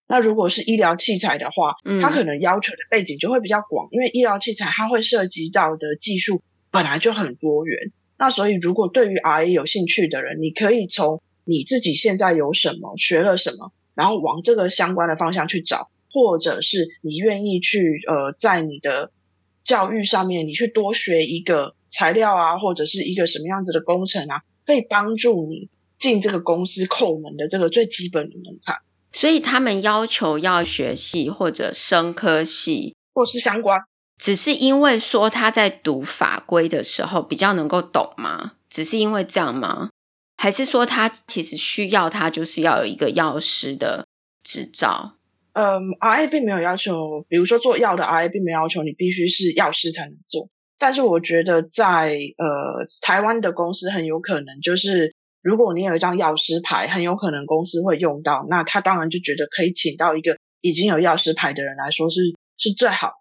[0.07, 7.91] 那如果是医疗器材的话，嗯，它可能要求的背景就会比较广，因为医疗器材它会涉及到的技术本来就很多元。
[8.17, 19.11] 那所以如果对于 RA 有兴趣的人，你可以从你自己现在有什么，学了什么，然后往这个相关的方向去找，或者是你愿意去呃，在你的
[19.63, 25.69] 教育上面，你去多学一个材料啊，或者是一个什么样子的工程啊，可以帮助你
[25.99, 28.77] 进这个公司扣门的这个最基本的门槛。
[29.11, 33.81] 所以他们要求要学系或者生科系，或是相关，
[34.17, 38.53] 只是因为说他在读法规的时候比较能够懂吗？
[38.69, 39.89] 只是因为这样吗？
[40.37, 44.05] 还是说他其实需要他就是要有一个药师的
[44.43, 45.15] 执照？
[45.53, 50.49] 嗯，RA 并没有要求，比如说做药的 RA 并没有要求你必须是药师才能做。
[50.77, 62.21] 但是我觉得在呃台湾的公司很有可能就是，如果你有一张药师牌，很有可能公司会用到，那他当然就觉得可以请到一个已经有药师牌的人来说是
[62.57, 63.13] 是最好。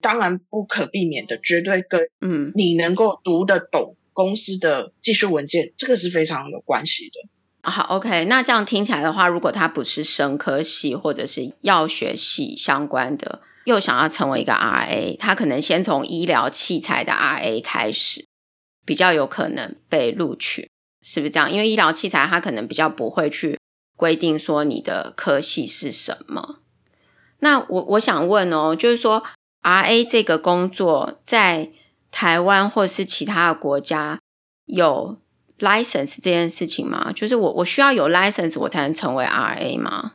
[0.00, 7.28] 当然不可避免的，绝对跟嗯你能够读得懂公司的技术文件，这个是非常有关系的。
[7.62, 18.24] 好，OK，那这样听起来的话，如果他不是生科系或者是药学系相关的，又想要成为一个 RA，他可能先从医疗器材的 RA 开始，
[18.86, 20.70] 比较有可能被录取，
[21.02, 21.50] 是不是这样？
[21.50, 23.58] 因为医疗器材他可能比较不会去
[23.96, 26.60] 规定说你的科系是什么。
[27.40, 29.24] 那我我想问哦，就是说
[29.62, 31.72] RA 这个工作在
[32.10, 34.18] 台湾或是其他的国家
[34.66, 35.18] 有
[35.58, 37.12] license 这件事情吗？
[37.12, 40.14] 就是我我需要有 license 我才能成为 RA 吗？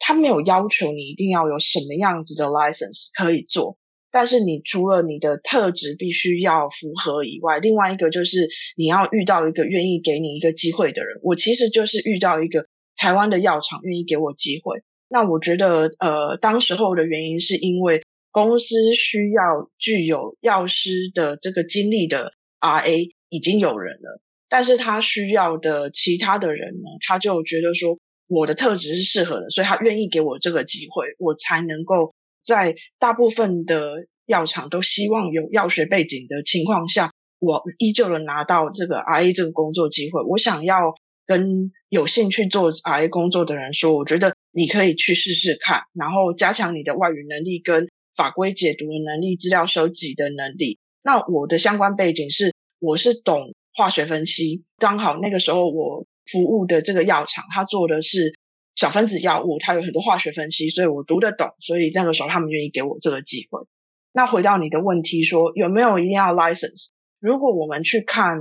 [0.00, 3.76] 他没有要求你一定要有什么样子的 license 可以做，
[4.10, 11.18] 但是你除了你的特质必须要符合以外，另外一个就是你要遇到一个愿意给你一个机会的人。
[11.22, 14.82] 我其实就是遇到一个台湾的药厂愿意给我机会。
[15.08, 23.10] 那我觉得呃，当时候的原因是因为公司需要具有药师的这个经历的 RA。
[23.28, 40.22] 已经有人了，但是他需要的其他的人呢，他就觉得说我的特质是适合的，所以他愿意给我这个机会，我才能够在大部分的药厂都希望有药学背景的情况下，我依旧能拿到这个 RA 这个工作机会。
[40.24, 40.94] 我想要
[41.26, 50.78] 跟有兴趣做 RA 工作的人说，我觉得你可以去试试看，然后加强你的外语能力跟法规解读的能力、资料收集的能力。
[51.02, 52.54] 那我的相关背景是。
[52.78, 58.38] 我是懂化学分析，刚好那个时候我服务的这个药厂，他做的是
[58.74, 63.66] 小分子药物，它有很多化学分析，所以我读得懂，所以那个时候他们愿意给我这个机会。
[64.12, 66.90] 那回到你的问题说，有没有一定要 license？
[67.18, 68.38] 如果我们去看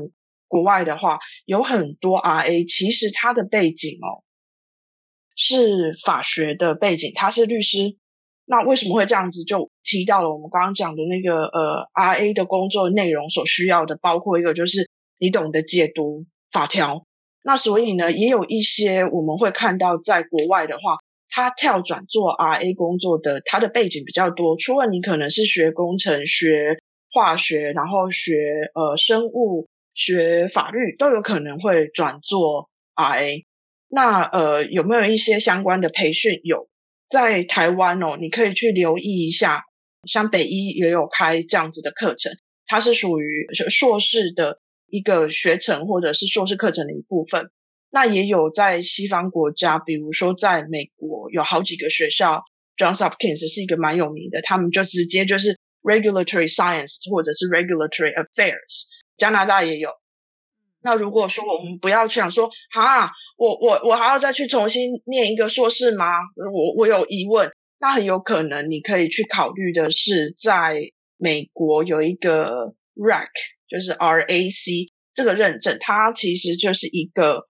[0.47, 4.23] 国外的话，有很多 RA，其实他的背景哦
[5.35, 7.97] 是法学的背景，他是律师。
[8.49, 9.43] 那为什么会这样子？
[9.43, 17.03] 就提到了我们刚刚讲的那个呃，RA 的工作内容所需要的，包括一个就是你懂得解读法条。
[17.43, 20.97] 那所以呢，也有一些我们会看到，在国外的话，
[21.29, 24.57] 他跳转做 RA 工作的，他的背景比较多。
[24.57, 26.79] 除了你可能是学工程、学
[27.11, 28.33] 化学，然后学
[28.73, 33.43] 呃生物、学法律，都有可能会转做 RA。
[33.89, 36.39] 那呃有没有一些相关的培训？
[36.43, 36.67] 有，
[37.09, 39.63] 在台湾哦，你可以去留意一下，
[40.07, 42.31] 像北医也有开这样子的课程，
[42.65, 44.59] 它是属于硕士的。
[44.89, 47.51] 一个学程或者是硕士课程的一部分，
[47.89, 52.45] 那也有在西方国家，比如说在美国有好几个学校
[52.77, 58.85] ，Johns Hopkins 是一个蛮有名的，他们就直接就是 Regulatory Science 或者是 Regulatory Affairs，
[59.17, 59.89] 加拿大也有。
[60.81, 66.05] 那如果说我们不要去想说，哈，我我我还要再去重新念一个硕士吗？
[66.53, 73.27] 我我有疑问，那很有可能你可以去考虑的是，在美国有一个 RAC。
[73.69, 77.49] 就是 RAC 这个认证，它其实就是一个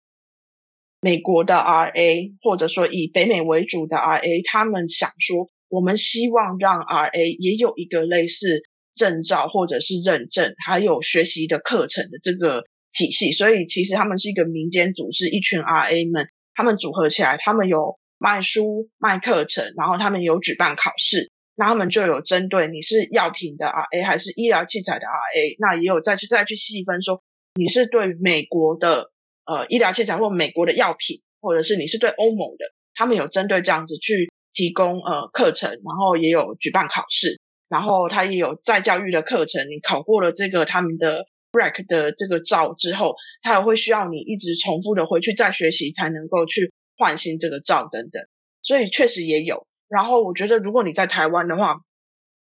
[1.00, 8.62] 美国的 RA，或者说以北美为主的 RA，他们想说，我们希望让 RA 也有一个类似
[8.94, 12.62] 证照或者是认证，还有学习的课程的这个
[12.94, 13.32] 体系。
[13.32, 21.30] 所以其实他们是一个民间组织，一群 RA 们，他们组合起来，他们有卖书、卖课程，然后他们有举办考试。
[21.56, 27.22] 那他们就有针对你是药品的 RA 还是医疗器材的 RA，那也有再去再去细分说
[27.54, 29.12] 你是对美国的
[29.44, 48.22] 呃医疗器材或美国的药品，或者是你是对欧盟的，他们有针对这样子去提供呃课程，然后也有举办考试，然后他也有再教育的课程，你考过了这个他们的 rack 的这个照之后，他也会需要你一直重复的回去再学习才能够去换新这个照等等，
[48.62, 49.66] 所以确实也有。
[49.88, 51.76] 然后我觉得，如果你在台湾的话，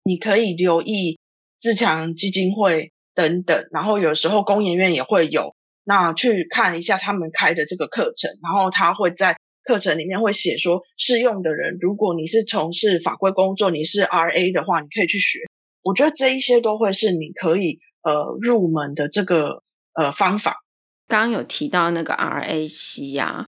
[0.04, 1.18] 你可以留意
[1.58, 5.54] 自强基金会等等，然后有时候工研院也会有，
[5.84, 15.38] 那去看一下他们开的这个课程，然后他会在课程里面会写说，适用的人，如果你是从事法规工作，你是 RA 的话，你可以去学。
[15.82, 19.62] 我觉得这一些都会是你可以呃入门的这个
[19.94, 20.62] 呃方法。
[21.08, 23.46] 刚刚有提到那个 RAC 啊，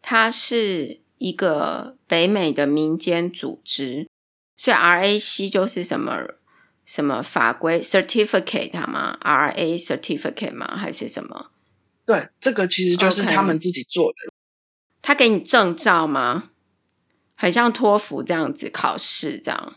[0.00, 1.02] 它是。
[1.16, 4.08] 一个北美的民间组织，
[4.58, 6.26] 所以 RAC 就是什么
[6.84, 10.76] 什么法规 certificate 吗？RA certificate 吗？
[10.76, 11.52] 还是什么？
[12.04, 14.16] 对，这个其实就是他们自己做的。
[14.16, 14.32] Okay.
[15.00, 16.50] 他给你证照吗？
[17.36, 19.76] 很像托福这样子考试这样。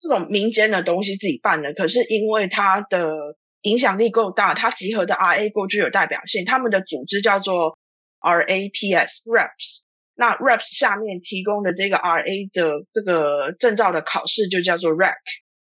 [0.00, 6.44] 这种民间的东西自己办的，可是因为它的影响力够大，它集合的 RA 够具有代表性。
[6.44, 7.78] 他们的组织叫做
[8.20, 9.82] RAPS RAPS。
[10.14, 15.14] 那 RAPS 下面提供的这个 RA 的这个证照的考试就叫做 RAC。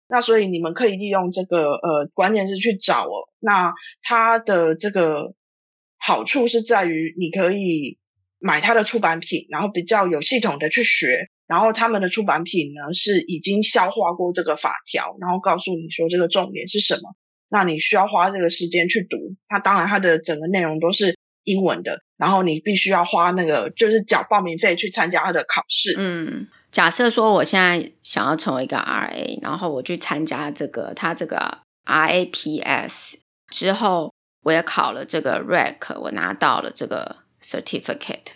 [0.07, 3.27] 那所以你们可以利用这个呃关键字去找哦。
[3.39, 5.33] 那它的这个
[5.97, 7.97] 好处是在于你可以
[8.39, 11.29] 买它的出版品，然后比较有系统的去学。
[11.45, 17.15] 然后他们的出版品呢是已经消化过这个法条，然后告诉你说这个重点是什么。
[17.49, 19.17] 那你需要花这个时间去读。
[19.47, 21.17] 它当然它的整个内容都是。
[21.47, 25.95] 英文的，然后你必须要花那个，就是缴报名费去参加它的考试。
[25.97, 33.13] 嗯，假设说我现在想要成为一个 RA，然后我去参加这个它这个 RAPS
[33.49, 38.33] 之后，我也考了这个 RAC，我拿到了这个 certificate。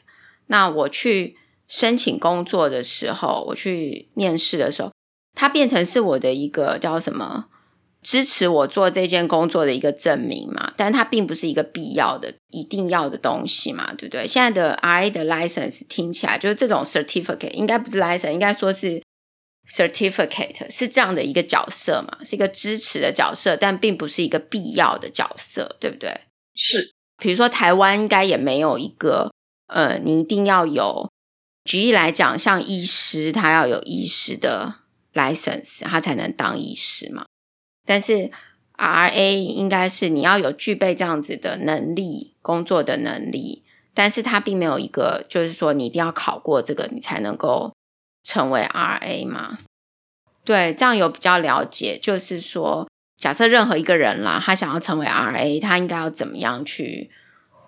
[0.47, 1.35] 那我去
[1.67, 4.93] 申请工作的时候，我去面试的时候，
[5.35, 7.49] 它变成是我的一个叫什么？
[8.01, 14.27] 支持我做这件工作的一个证明嘛，但它并不是一个必要的、一定要的东西嘛，对不对？
[14.27, 19.01] 现在的 RA 的 license 听起来就是这种 certificate，应该不是 license，应该说是
[19.69, 26.21] certificate，是这样的一个角色嘛，是一个支持的角色，但并不是一个必要的角色，对不对？
[26.55, 26.93] 是。
[27.17, 29.31] 比如说台湾应该也没有一个，
[29.67, 31.07] 呃，你一定要有。
[31.63, 34.77] 举例来讲，像医师，他要有医师的
[35.13, 37.25] license，他才能当医师嘛。
[37.85, 38.29] 但是
[38.77, 47.73] RA 应该是你要有具备这样子的能力，工作的能力，但是它并没有一个，就是说你一定要考过这个，你才能够
[48.23, 49.59] 成为 RA 嘛？
[50.43, 52.87] 对，这样有比较了解，就是说，
[53.17, 57.11] 假设任何一个人啦，他想要成为 RA，他应该要怎么样去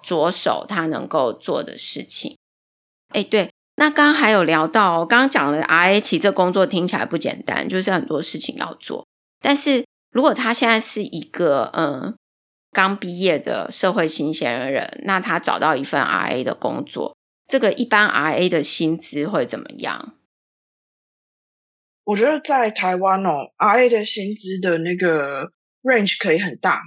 [0.02, 2.38] 着手他能够做的事情？
[3.10, 9.06] 哎，对，那刚刚还有聊到，刚刚讲的 RA 其实这工作听起来不简单，就是很多事情要做，
[9.40, 9.86] 但是。
[10.14, 12.16] 如果他现在是一个嗯
[12.72, 17.16] 刚毕业的社会新鲜人，那他找到一份 RA 的工作，
[17.48, 20.14] 这个一般 RA 的薪资会怎么样？
[22.04, 25.52] 我觉得在台湾哦，RA 的薪资的那个
[25.82, 26.82] range 可以很大，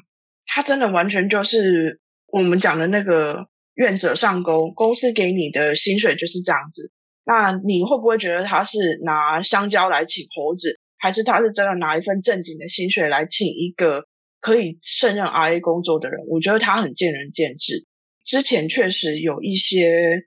[0.45, 6.93] 它真的完全就是我们讲的那个愿者上钩，公司给你的薪水就是这样子。
[7.25, 14.07] 那你会不会觉得他是拿香蕉来请猴子，还是他是真的拿一份正经的薪水来请一个
[14.41, 16.21] 可以胜任 RA 工作的人？
[16.29, 17.87] 我觉得他很见仁见智。
[18.25, 20.23] 之前确实有一些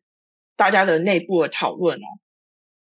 [0.55, 2.07] 大家的内部的讨论哦。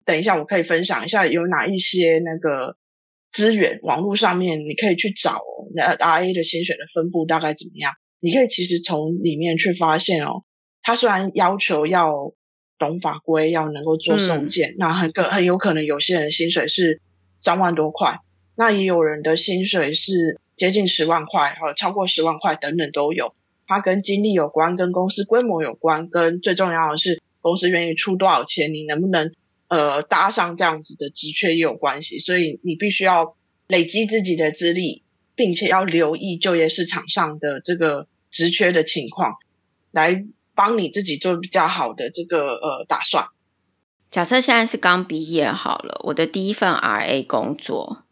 [0.04, 2.76] 等一下，我可以分享一下有哪一些那个
[3.30, 7.92] 资源，网络上面你可以去找哦，那 RA 的薪水的分布大概怎么样？
[8.20, 10.44] 你可以其实从里面去发现哦，
[10.82, 12.34] 他虽然要求要。
[12.80, 17.02] 懂法规要能够做送件，嗯、那很可很有可能有些人薪水是
[17.38, 18.20] 三万多块，
[18.54, 23.34] 那也有人的薪水是接近十万块，和超过十万块等等都有。
[23.66, 29.32] 它跟经历有关，跟公司规模有关，跟最重要的是公司愿意出多少钱，你能不能
[29.68, 32.18] 呃搭上这样子的职缺也有关系。
[32.18, 33.36] 所以你必须要
[33.66, 35.02] 累积自己的资历，
[35.34, 39.36] 并且要留意就业市场上的这个职缺的情况
[39.90, 40.26] 来。
[40.58, 43.28] 帮你自己做比较好的这个呃打算。
[44.10, 48.04] 假设现在是刚毕业好了，我的第一份 RA 工作，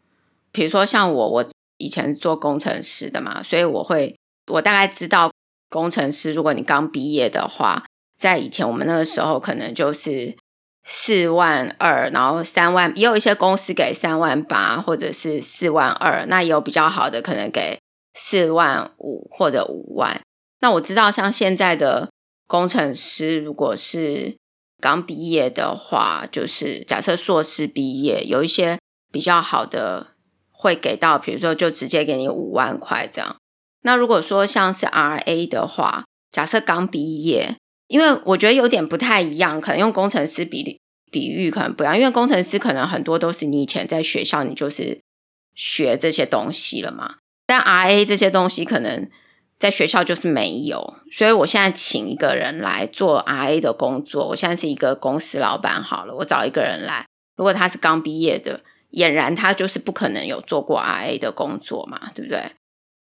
[0.51, 1.45] 比如说像我，我
[1.77, 4.15] 以前做工程师的嘛，所以我会
[4.47, 5.31] 我大概知道
[5.69, 7.83] 工程师，如果你刚毕业的话，
[8.15, 10.35] 在以前我们那个时候可能就是
[10.83, 17.79] 四万二，然后三万，也有一些公司给三万八或者是四万二，那也有比较好的可能给
[18.13, 20.21] 四万五或者五万。
[20.59, 22.09] 那我知道像现在的。
[22.49, 24.37] 工程师如果是
[24.79, 28.77] 刚毕业的话，就是假设硕士毕业，有一些
[29.11, 30.15] 比较好的
[30.51, 33.37] 会给到，比如说就直接给你五万块这样。
[33.81, 37.55] 那如果说像是 RA 的话，假设刚毕业，
[37.87, 40.79] 因为我觉得有点不太一样，可能用工程师比
[41.11, 44.99] 比喻可能不一样，因为工程师可能很多都是你以前在学校你就是
[45.55, 47.15] 学这些东西了嘛，
[47.45, 49.09] 但 RA 这些东西可能。
[49.59, 54.27] 在学校就是没有，所以我现在请一个人来做 RA 的工作。
[54.27, 57.05] 我现在是一个公司老板，好了，我找一个人来。
[57.35, 62.39] 如果他是刚毕业的，俨然他就是不可能有做过 RA 的工作嘛，对不对？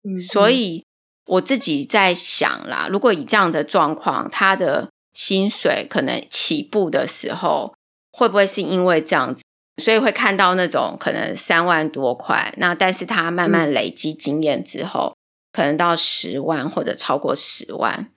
[0.04, 0.82] 嗯，所以
[1.26, 7.74] 我自己在想啦，如果以这样的状况，他的薪水可能起步的时候，
[8.12, 9.42] 会不会是因为这样子，
[9.82, 15.14] 所以会看到那种可能三万多块，那但是他慢慢累积经验之后。
[15.56, 18.10] 嗯可能到十万或者超过十万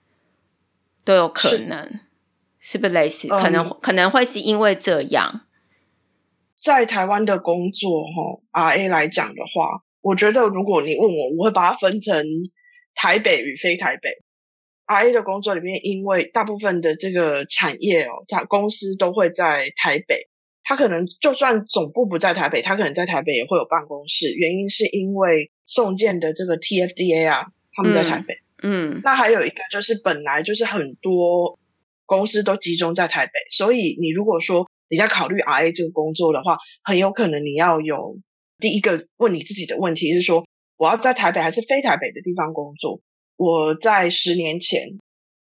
[1.06, 1.90] 都有可能，
[2.58, 3.28] 是，是不是类似？
[3.28, 5.46] 可能、嗯、可能会是因为这样，
[6.60, 8.02] 在台湾的工作
[8.52, 12.26] 哈，RA 来讲的话，我觉得如果你问我，我会把它分成
[12.94, 14.10] 台北与非台北。
[14.86, 20.28] RA 的工作里面，因为大部分的这个产业哦，它公司都会在台北，
[20.70, 24.32] 它可能就算总部不在台北，他可能在台北也会有办公室。
[24.32, 25.50] 原因是因为。
[25.66, 28.34] 送件的这个 TFDA 啊，他们在台北。
[28.60, 31.60] 嗯，嗯，那还有一个就是本来就是很多
[32.06, 38.18] 公司都集中在台北，所以你如果说你在考虑 RA 这个工作的话，很有可能你要有
[38.58, 40.44] 第一个问你自己的问题是说，
[40.76, 43.00] 我要在台北还是非台北的地方工作？
[43.36, 44.98] 我在十年前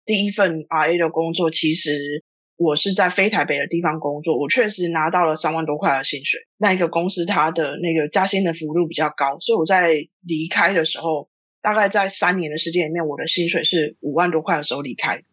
[0.05, 2.24] 第一份 RA 的工作其实。
[2.56, 6.41] 我是在非台北的地方工作，我确实拿到了三万多块的薪水。
[6.58, 11.30] 那一个公司它的那个加薪的幅度比较高，所以我在离开的时候，
[11.62, 15.24] 大概在三年的时间里面，我的薪水是五万多块的时候离开。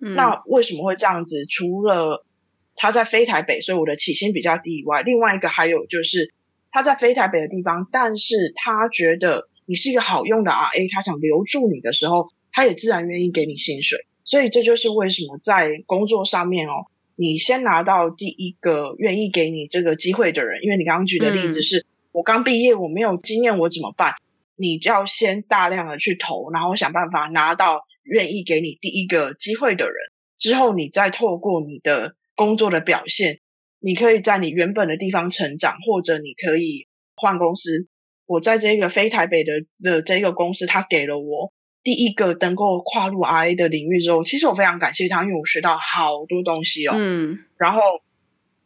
[0.00, 1.46] 嗯，那为什么会这样子？
[1.46, 2.26] 除了
[2.74, 6.34] 他在非台北，所以我的起薪比较低以外，另外一个还有就是
[6.70, 14.06] 他在非台北的地方，但是他觉得你是一个好用的 RA，他想留住你的时候，他也自然愿意给你薪水。
[14.26, 24.14] 所以这就是为什么在工作上面哦，你先拿到第一个愿意给你这个机会的人，因为你刚刚举的例子是、嗯、我刚毕业，我没有经验，我怎么办？
[24.56, 29.94] 你要先大量的去投，然后想办法拿到愿意给你第一个机会的人，
[30.38, 33.38] 之后你再透过你的工作的表现，
[33.78, 37.86] 你可以在你原本的地方成长，或者你可以换公司。
[38.26, 41.52] 我在这个非台北的的这个公司，他给了我。
[41.86, 46.94] 第一个能够跨入 RA 的领域之后，其实我非常感谢他，因为我学到好多东西哦。
[46.96, 47.80] 嗯，然后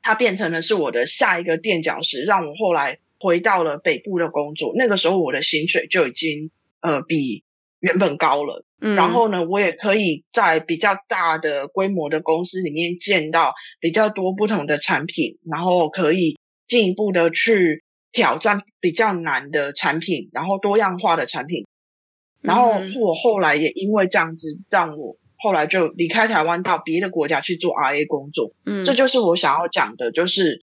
[0.00, 4.72] 他变成了是我的下一个垫脚石，让我后来回到了北部的工作。
[4.74, 6.50] 那个时候我的薪水就已经
[6.80, 7.44] 呃比
[7.78, 8.64] 原本高了。
[8.80, 21.66] 嗯，然后呢，我也可以在比较大的规模的公司里面见到比较多不同的产品，然后可以进一步的去挑战比较难的产品，然后多样化的产品。
[22.42, 22.70] 然后
[23.00, 28.52] 我后来也因为这样子，让我后来就离开台湾到别的国家去做 RA 工作。
[28.64, 30.64] 嗯，这就是我想要讲的，就是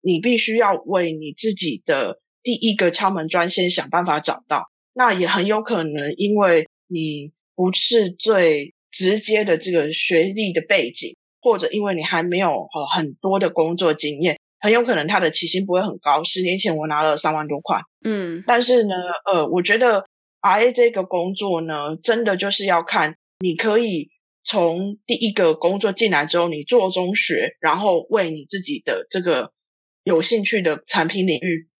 [0.00, 4.70] 你必须要为你自己的第一个敲门砖先想办法找到。
[4.92, 16.22] 那也很有可能，因为你不是最直接的这个学历的背景，或者因为你还没有呃很多的工作经验，很有可能他的起薪不会很高。
[16.22, 18.94] 十年前我拿了三万多块，嗯，但是呢，
[19.26, 20.06] 呃，我觉得
[20.44, 24.10] RA 这个工作呢，真的就是要看你可以
[24.44, 29.54] 从第一个工作进来之后，你做中学，然后为你自己的这个
[30.02, 31.70] 有兴趣的产品领域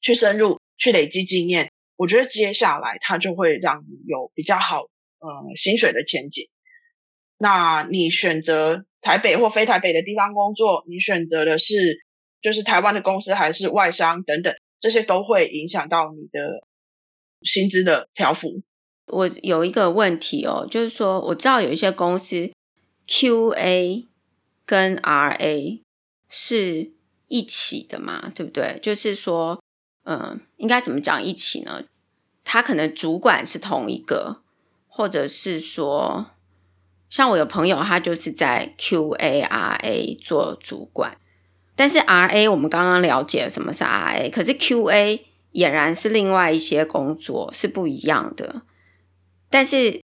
[0.00, 1.70] 去深入，去累积经验。
[1.94, 4.80] 我觉得接下来它就会让你有比较好
[5.20, 6.48] 呃薪水的前景。
[7.38, 12.00] 那你选择台北或非台北的地方工作，你选择的是
[12.42, 16.66] 就是台湾的公司还是外商等等，这些都会影响到你的
[17.42, 18.62] 薪资的条幅。
[19.06, 22.50] 我有一个问题哦，就是说我知道有一些公司
[23.06, 24.06] QA
[24.64, 25.80] 跟 RA
[26.28, 26.92] 是
[27.28, 28.78] 一起的嘛，对不对？
[28.82, 29.62] 就是说。
[30.04, 31.84] 嗯，应该怎么讲一起呢？
[32.42, 34.40] 他可能主管是同一个，
[34.88, 36.30] 或者是说，
[37.10, 41.18] 像我有朋友，他就是在 QARA 做主管，
[41.76, 45.20] 但是 RA 我们刚刚了解什么是 RA，可是 QA
[45.52, 48.62] 俨然是另外一些工作是不一样的，
[49.48, 50.00] 但是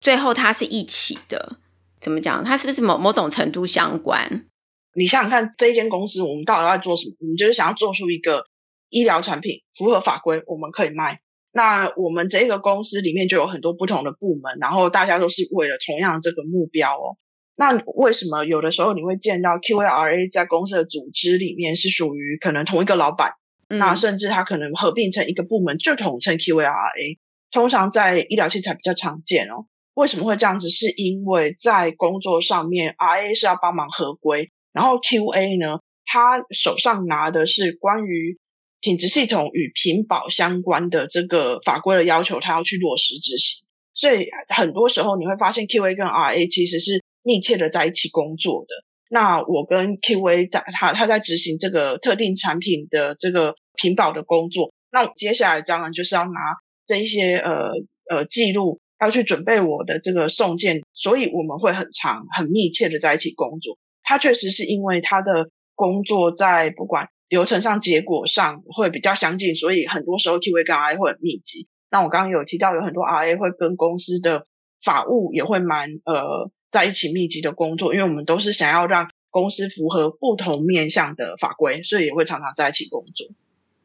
[0.00, 1.58] 最后它是一起的，
[2.00, 2.44] 怎么讲？
[2.44, 4.46] 它是不是某某种程度相关？
[4.94, 7.16] 你想想看，这一间公司我们到底要做什么？
[7.20, 8.44] 我们就是想要做出一个。
[8.90, 11.20] 医疗产品符合法规，我们可以卖。
[11.52, 17.18] 那我们这个公司里面就有很多不同的部门，然后大家都是为了同样这个目标哦。
[17.54, 23.34] 那为什么有的时候你会见到 QARA 在公司的组织里面是属于可能同一个老板，
[23.68, 27.18] 嗯、那甚至它可能合并成一个部门就统称 QARA。
[27.50, 29.66] 通常在医疗器材比较常见哦。
[29.94, 30.70] 为什么会这样子？
[30.70, 38.38] 是因为在工作上面，RA 是要帮忙合规，然后 QA 呢，他手上拿的是关于
[38.80, 48.87] 品质系统与品保相关的这个法规的要求，他要去落实执行，所以很多时候你会发现 QA 跟 RA 其实是密切的在一起工作的。
[49.08, 56.40] 那我跟 QA 在他他在执行这个特定产品的这个品保的工作，那接下来当然就是要拿
[56.86, 57.70] 这一些呃
[58.08, 63.78] 呃记录，要去准备我的这个送件，所以我们会很长很密切的在一起工作。
[64.02, 67.08] 他确实是因为他的工作在不管。
[67.28, 71.68] 流程上、结果上会比较相近，所以很多时候 QA 跟 RA 会很密集。
[71.90, 74.46] 那我刚刚有提到，有很多 RA 会跟公司的
[74.82, 83.26] 法务也会蛮呃在一起密集的工作，因为我们都是想要让公司符合不同面向的法规，所以也会常常在一起工作。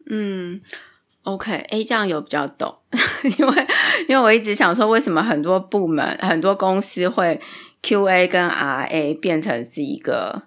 [0.10, 0.62] 嗯
[1.24, 2.78] ，OK，哎，这样有比较懂，
[3.40, 3.68] 因为
[4.08, 7.40] 因为我一直想说，为什么很多部门、很多公司会
[7.82, 10.44] QA 跟 RA 变成是一个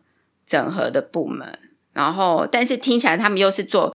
[0.47, 1.59] 整合的部门？
[1.93, 3.95] 然后，但是听起来他们又是做，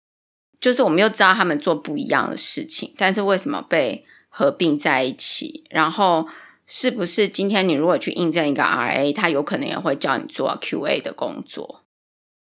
[0.59, 5.65] 就是我们又知道他们做不一样的事情，但是为什么被合并在一起？
[5.69, 6.27] 然后
[6.71, 11.85] 是不是今天你如果去应征一个 RA，他有可能也会叫你做 QA 的工作？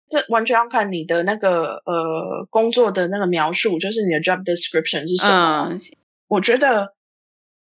[0.10, 5.70] 这完全要看你的那个呃工作的那个描述，就是你的 job description 是什么？
[5.72, 5.80] 嗯，
[6.28, 6.94] 我觉得。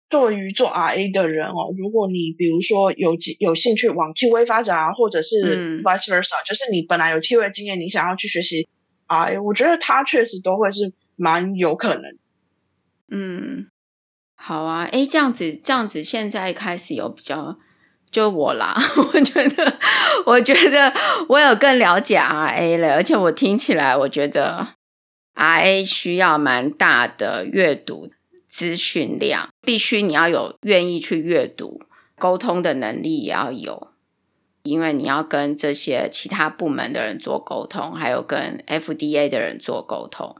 [0.09, 8.69] 对于做 RA 的人哦，如果你比如说有有兴趣往 QA 发展啊，或者是 vice versa，嗯，就是你本来有 QA 经验，你想要去学习
[9.09, 12.17] RA，我觉得他确实都会是蛮有可能。
[13.11, 13.67] 嗯，
[14.39, 17.57] 好啊，诶，这样子这样子，现在开始有比较，
[18.09, 18.73] 就我啦，
[19.13, 19.77] 我觉得
[20.25, 20.93] 我觉得
[21.27, 24.69] 我有更了解 RA 了，而且我听起来，我觉得
[25.35, 28.11] RA 需要蛮大的阅读。
[28.49, 31.81] 资讯量必须你要有愿意去阅读，
[32.17, 33.89] 沟通的能力也要有，
[34.63, 40.33] 因为你要跟这些其他部门的人做沟通，还有跟 FDA 的人做沟通，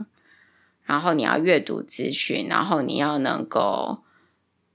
[0.88, 4.04] 然后你要阅读资讯，然后你要能够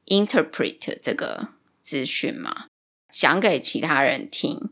[0.07, 1.49] interpret 这个
[1.81, 2.67] 资讯嘛，
[3.11, 4.71] 讲给其他人听，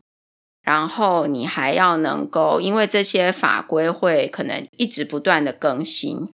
[0.62, 6.28] 然后你还要能够，因为这些法规会可能一直不断的更新。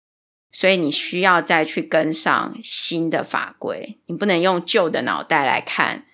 [0.56, 6.06] 所以你需要再去跟上新的法规，你不能用旧的脑袋来看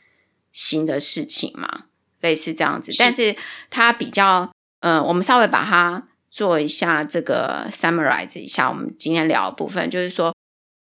[0.53, 1.87] 新的事情嘛，
[2.21, 2.93] 类似这样子。
[2.93, 3.35] 是但是
[3.69, 6.07] 它比较，嗯、呃，我们稍微把它
[6.39, 10.33] 做一下这个 summarize 一下，我们今天聊的部分就是说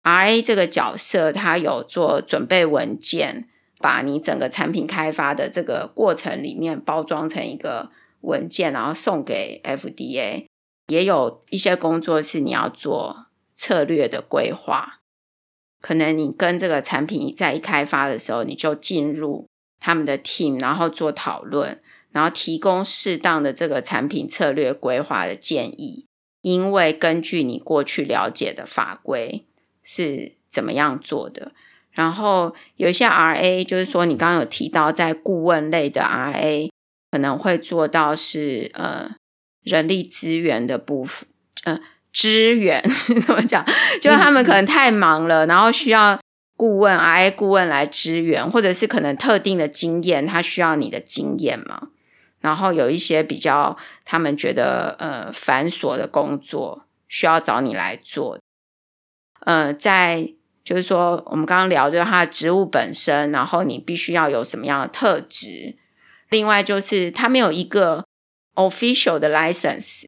[0.03, 3.49] ，RA 这个角色，他有做准备文件，
[3.79, 7.93] 把你整个产品开发的这个过程里面包装成一个
[8.23, 10.47] 文件，然后送给 FDA。
[10.89, 13.27] 也有一些工作是你要做。
[13.57, 14.99] 策略的规划，
[15.81, 19.47] 可能你跟这个产品在一开发的时候，你就进入
[19.79, 21.81] 他们的 team，然后做讨论，
[22.15, 26.07] 然后提供适当的这个产品策略规划的建议。
[26.41, 29.47] 因为根据你过去了解的法规
[29.83, 31.53] 是怎么样做的，
[31.91, 36.69] 然后有一些 RA，就是说你刚刚有提到，在顾问类的 RA
[37.11, 39.17] 可能会做到是呃
[39.63, 41.27] 人力资源的部分，
[41.65, 41.81] 呃
[42.13, 42.83] 支援
[43.27, 43.65] 怎么讲？
[44.03, 46.21] 就是他们可能太忙了，然后需要
[46.59, 51.89] 顾问 RA 顾问来支援，或者是可能特定的经验，他需要你的经验嘛。
[52.45, 53.75] 然后有一些比较
[54.05, 58.39] 他们觉得呃繁琐的工作需要找你来做，
[59.41, 60.35] 呃，在。
[60.65, 65.77] 就是说，我们刚刚聊就是他的职务本身，然后你必须要有什么样的特质。
[66.31, 68.03] 另外就是他没有一个
[68.55, 70.07] official 的 license，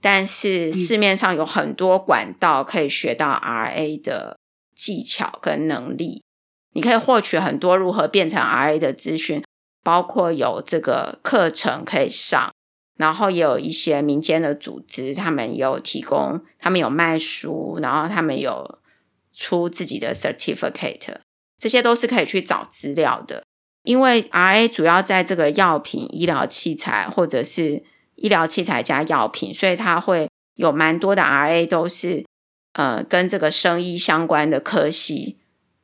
[0.00, 4.38] 但是市面上有很多管道可以学到 RA 的
[4.74, 6.24] 技巧跟能力。
[6.72, 9.44] 你可以获取很多如何变成 RA 的资讯，
[9.82, 12.52] 包括有这个课程可以上，
[12.96, 18.78] 然后也有一些民间的组织，他们有提供，他们有卖书，然后他们有。
[19.34, 21.16] 出自己的 certificate，
[21.58, 23.42] 这些都是可以去找资料的。
[23.82, 27.82] 因为 RA 主要在这个药品、医疗器材或者是
[28.16, 32.26] 医疗器材加药品，所以它会有蛮多的 RA 都是
[32.74, 35.38] 呃跟这个生医相关的科系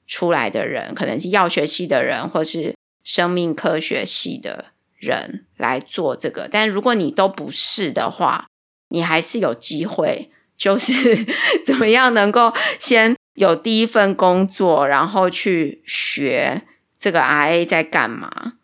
[0.07, 2.75] 出来的人，可能是药学系的人或是
[3.09, 4.67] 生命科学系的
[4.99, 6.47] 人来做这个。
[6.47, 8.49] 但如果你都不是的话，
[8.91, 11.25] 你还是有机会，就是
[11.65, 13.17] 怎么样能够先。
[13.39, 16.63] 有第一份工作，然后去学
[16.99, 18.55] 这个 RA 在干嘛。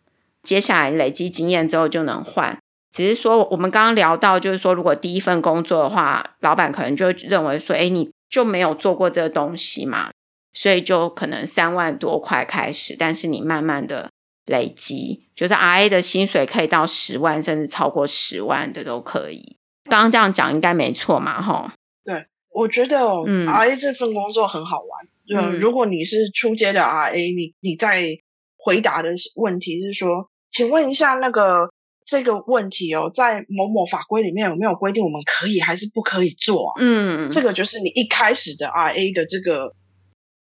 [0.43, 2.57] 接下来累积经验之后就能换。
[2.91, 10.11] 只是说我们刚刚聊到，就是说如果第一份工作的话，老板可能就认为说，哎，你就没有做过这个东西嘛，
[10.53, 14.09] 所以就可能三万多块开始，但是你慢慢的
[14.45, 19.57] 累积，就是 RA 的薪水可以到十万，甚至超过十万的都可以。
[19.89, 21.69] 刚刚这样讲应该没错嘛，吼。
[22.03, 22.25] 对。
[22.51, 25.43] 我觉得 RA 这份工作很好玩。
[25.43, 28.17] 嗯，如果你是初阶的 RA，你你在
[28.55, 31.69] 回答的问题是说，请问一下那个
[32.05, 36.79] 这个问题哦，在某某法规里面有没有规定我们可以还是不可以做啊？
[36.79, 39.73] 嗯，这个就是你一开始的 RA 的这个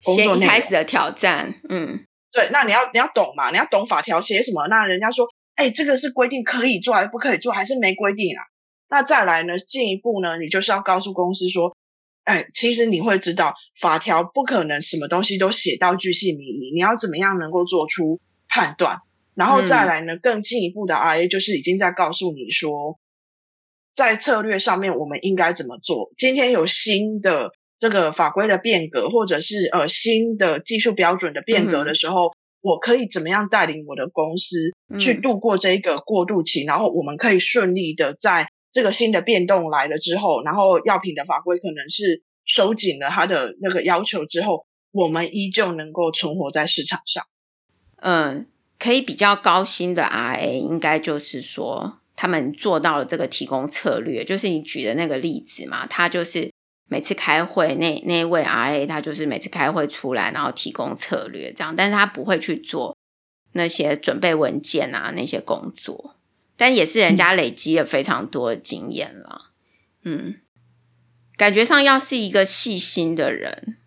[0.04, 1.56] 工作先一开始的挑战。
[1.68, 2.06] 嗯，
[2.38, 4.68] 对，那你要你要懂嘛，你要懂法条写什么。
[4.68, 5.26] 那人家说，
[5.56, 8.44] 哎，这个是规定可以做还是不可以做，还是没规定啊？
[8.88, 11.76] 那再来呢，进一步呢，你就是要告诉公司说。
[12.26, 18.20] 哎，其实你会知道，法条不可能什么东西都写到巨细靡遗，你要怎么样能够做出
[18.50, 19.00] 判断？
[19.34, 23.00] 然后再来呢，嗯、更进一步的 RA 就是已经在告诉你说，
[23.96, 26.12] 在策略上面我们应该怎么做。
[26.18, 38.50] 今天有新的这个法规的变革，或者是呃新的技术标准的变革的时候，嗯、我可以怎么样带领我的公司去度过这一个过渡期，嗯、然后我们可以顺利的在。
[38.74, 47.24] 这个新的变动来了之后，然后药品的法规可能是收紧了它的那个要求之后，我们依旧能够存活在市场上。
[47.96, 48.46] 嗯，
[48.78, 56.52] 可以比较高薪的 RA，应该就是说他们做到了这个提供策略，就是你举的那个例子嘛，他就是
[56.88, 62.98] 每次开会那那位 RA，他就是每次开会出来，然后提供策略这样，但是他不会去做
[63.52, 66.16] 那些准备文件啊那些工作。
[66.60, 69.52] 但也是人家累积了非常多的经验了，
[70.04, 70.38] 嗯，
[71.36, 73.78] 感觉上要是一个细心的人，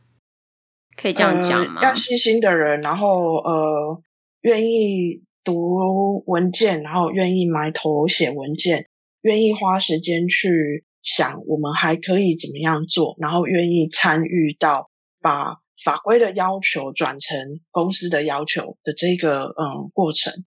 [0.95, 1.83] 可以这样讲吗？
[1.83, 4.01] 要细心的人，然后呃，
[4.43, 8.89] 愿意读文件，然后愿意埋头写文件，
[9.23, 14.91] 愿意花时间去想我们还可以怎么样做，然后愿意参与到
[15.21, 20.45] 把法规的要求转成公司的要求的这个嗯过程。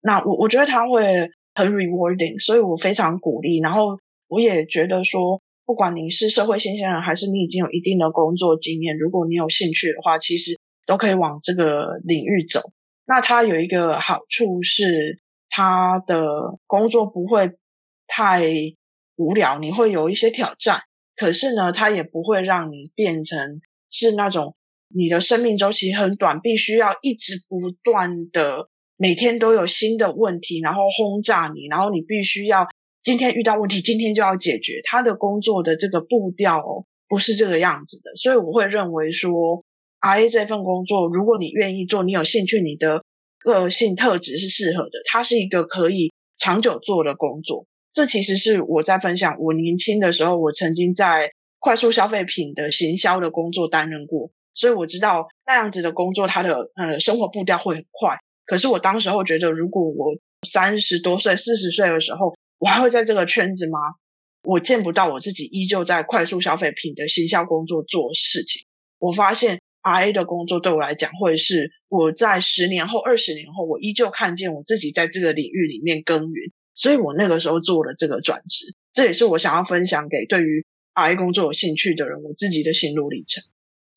[0.00, 1.30] 那我我觉得他会。
[1.58, 3.60] 很 rewarding，所以我非常鼓励。
[3.60, 3.98] 然后
[4.28, 12.60] 我也觉得说，不管你是社会新鲜人，还是你已经有一定的工作经验，如果你有兴趣的话，其实都可以往这个领域走。
[13.06, 17.52] 那它有一个好处是，它的工作不会
[18.06, 18.42] 太
[19.16, 20.82] 无聊，你会有一些挑战。
[21.16, 23.60] 可是呢，它也不会让你变成
[23.90, 24.54] 是那种
[24.88, 28.68] 你的生命周期很短，必须要一直不断的。
[28.98, 32.66] 每天都有新的问题，然后轰炸你，然后你必须要
[33.02, 34.80] 今天遇到问题，今天就要解决。
[34.84, 39.64] 他的工作的这个步调哦，不是这个样子的，所以我会认为说
[40.00, 43.04] ，RA 这份工作，如果你愿意做，你有兴趣，你的
[43.38, 47.66] 个性特质是适合的，它是一个可以长久做的工作。
[47.96, 58.18] 这其实是我在分享，我年轻的时候，我曾经在快速消费品的行销的工作担任过，所以我知道那样子的工作，它的呃生活步调会很快。
[58.44, 63.78] 可是我当时候觉得，如果我三十多岁、四十岁的时候，我还会在这个圈子吗？
[64.42, 68.66] 我见不到我自己依旧在快速消费品的行销工作做事情。
[68.98, 80.64] 我发现 RA 的工作对我来讲，会是我在十年后、二十年后，我依旧看见我自己在这个领域里面耕耘，所以我那个时候做了这个转职，这也是我想要分享给对于
[80.94, 83.42] RA 工作有兴趣的人，我自己的心路历程。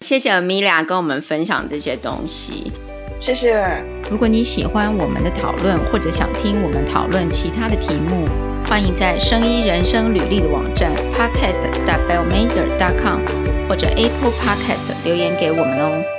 [0.05, 2.71] 谢谢 Amelia 跟我们分享这些东西，
[3.19, 3.83] 谢谢。
[4.09, 8.25] 如果你喜欢我们的讨论，或者想听我们讨论其他的题目，
[8.65, 13.19] 欢迎在生医人生履历的网站 podcast.bellmeter.com
[13.67, 16.18] 或者 Apple Podcast 留言给我们哦。